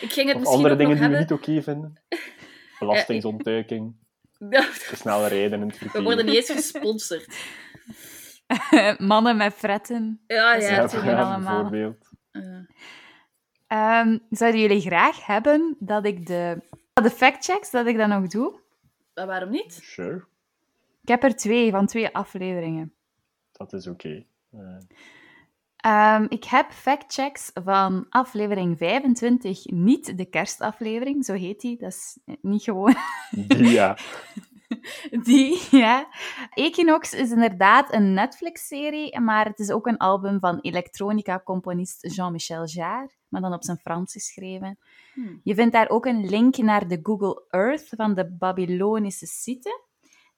[0.00, 1.20] Ik ging het Of misschien andere dingen die we hebben.
[1.20, 2.00] niet oké vinden.
[2.78, 3.94] Belastingsontduiking,
[4.50, 5.98] Ja, te snel rijden in het verkeer.
[6.00, 7.26] we worden niet eens gesponsord.
[8.98, 10.20] Mannen met fretten.
[10.26, 11.00] Ja, Dat is ja.
[11.04, 11.60] Ja, ja, allemaal.
[11.70, 12.08] bijvoorbeeld.
[12.30, 12.42] eh,
[13.66, 18.60] Ehm, zouden jullie graag hebben dat ik de, de factchecks, dat ik dat nog doe?
[19.14, 19.78] maar waarom niet?
[19.82, 20.24] Sure,
[21.02, 22.92] Ik heb er twee van twee afleveringen.
[23.52, 24.24] dat is oké.
[24.52, 24.76] Eh,
[25.76, 31.76] Ehm, ik heb factchecks van aflevering 25, niet de kerstaflevering, zo heet die.
[31.78, 32.94] Dat is niet gewoon
[33.48, 33.96] ja.
[35.24, 36.08] die, ja.
[36.54, 43.10] Equinox is inderdaad een Netflix-serie, maar het is ook een album van elektronica-componist Jean-Michel Jarre,
[43.28, 44.78] maar dan op zijn Frans geschreven.
[45.14, 45.40] Hmm.
[45.44, 49.90] Je vindt daar ook een link naar de Google Earth van de Babylonische site.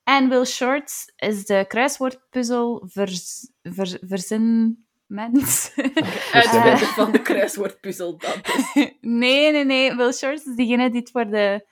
[0.05, 5.72] En Will Shorts is de kruiswoordpuzzel vers, vers, verzinmens.
[6.32, 8.74] Uitvinder van de kruiswoordpuzzel, dat is.
[9.01, 9.95] nee, nee, nee.
[9.95, 11.66] Will Shorts is diegene die het voor de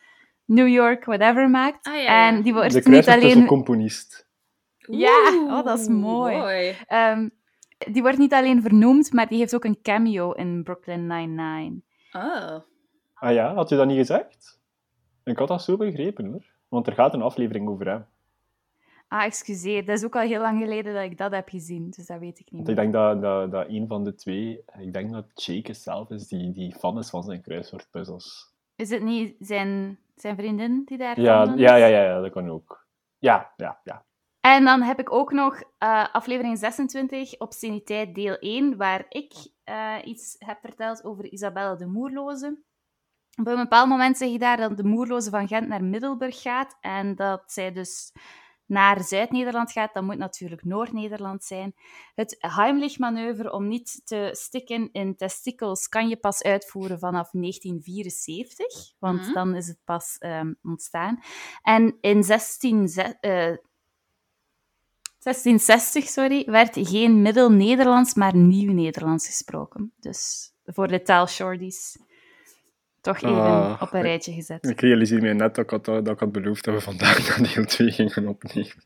[0.45, 1.87] New York whatever maakt.
[1.87, 2.29] Ah, ja, ja.
[2.29, 3.47] En die wordt De niet alleen...
[3.47, 4.29] componist.
[4.79, 6.37] Ja, Oeh, oh, dat is mooi.
[6.37, 6.75] mooi.
[6.87, 7.29] ehm,
[7.93, 11.81] die wordt niet alleen vernoemd, maar die heeft ook een cameo in Brooklyn Nine-Nine.
[12.13, 12.61] Ah.
[13.15, 14.61] Ah ja, had je dat niet gezegd?
[15.25, 16.45] Ik had dat zo begrepen hoor.
[16.69, 18.07] Want er gaat een aflevering over hem.
[19.09, 19.85] Ah, excuseer.
[19.85, 22.39] Dat is ook al heel lang geleden dat ik dat heb gezien, dus dat weet
[22.39, 22.93] ik niet Want ik meer.
[22.93, 26.53] denk dat, dat, dat een van de twee, ik denk dat Jake zelf is, die,
[26.53, 28.52] die fan is van zijn kruiswoordpuzzels.
[28.83, 32.33] Is het niet zijn, zijn vriendin die daar Ja, van ja, ja, ja, ja, dat
[32.33, 32.87] kan ook.
[33.19, 34.05] Ja, ja, ja.
[34.41, 39.33] En dan heb ik ook nog eh, aflevering 26, Obsceniteit deel 1, waar ik
[39.65, 42.63] eh, iets heb verteld over Isabelle de Moerloze.
[43.41, 46.77] Op een bepaald moment zeg je daar dat de Moerloze van Gent naar Middelburg gaat
[46.81, 48.13] en dat zij dus
[48.73, 49.95] naar Zuid-Nederland gaat.
[49.95, 51.75] Dat moet natuurlijk Noord-Nederland zijn.
[52.15, 58.67] Het Heimlich-manoeuvre om niet te stikken in testikels kan je pas uitvoeren vanaf 1974,
[58.99, 59.33] want Mhm.
[59.33, 61.21] dan is het pas ehm, ontstaan.
[61.63, 63.57] En in 16, ze- eh,
[65.19, 69.93] 1660 sorry, werd geen Middel-Nederlands, maar Nieuw-Nederlands gesproken.
[69.97, 71.97] Dus voor de taalshorties
[73.03, 74.69] toch even Ah, op een rijtje gezet.
[74.69, 77.53] Ik realiseer mij net dat ik had, dat ik had beloofd dat we vandaag naar
[77.55, 78.83] deel 2 gingen opnemen.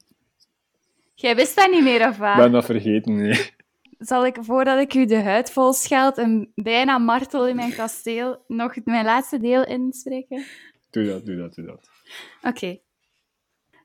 [1.14, 2.36] Jij wist dat niet meer, of Ik wat?
[2.36, 3.50] ben dat vergeten, nee.
[3.98, 8.44] Zal ik, voordat ik u de huid vol scheld en bijna martel in mijn kasteel,
[8.46, 10.44] nog mijn laatste deel inspreken?
[10.90, 11.88] Doe dat, doe dat, doe dat.
[12.42, 12.78] Oké.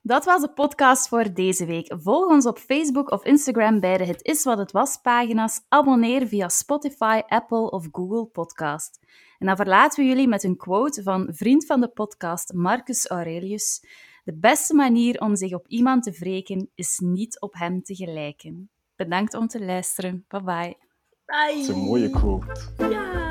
[0.04, 1.94] Dat was de podcast voor deze week.
[1.98, 5.62] Volg ons op Facebook of Instagram bij de Het Is Wat Het Was pagina's.
[5.68, 9.00] Abonneer via Spotify, Apple of Google Podcast.
[9.40, 13.86] En dan verlaten we jullie met een quote van vriend van de podcast Marcus Aurelius.
[14.24, 18.70] De beste manier om zich op iemand te wreken is niet op hem te gelijken.
[18.96, 20.26] Bedankt om te luisteren.
[20.28, 20.78] Bye bye.
[21.26, 21.48] Bye.
[21.48, 22.62] Dat is een mooie quote.
[22.78, 23.31] Ja.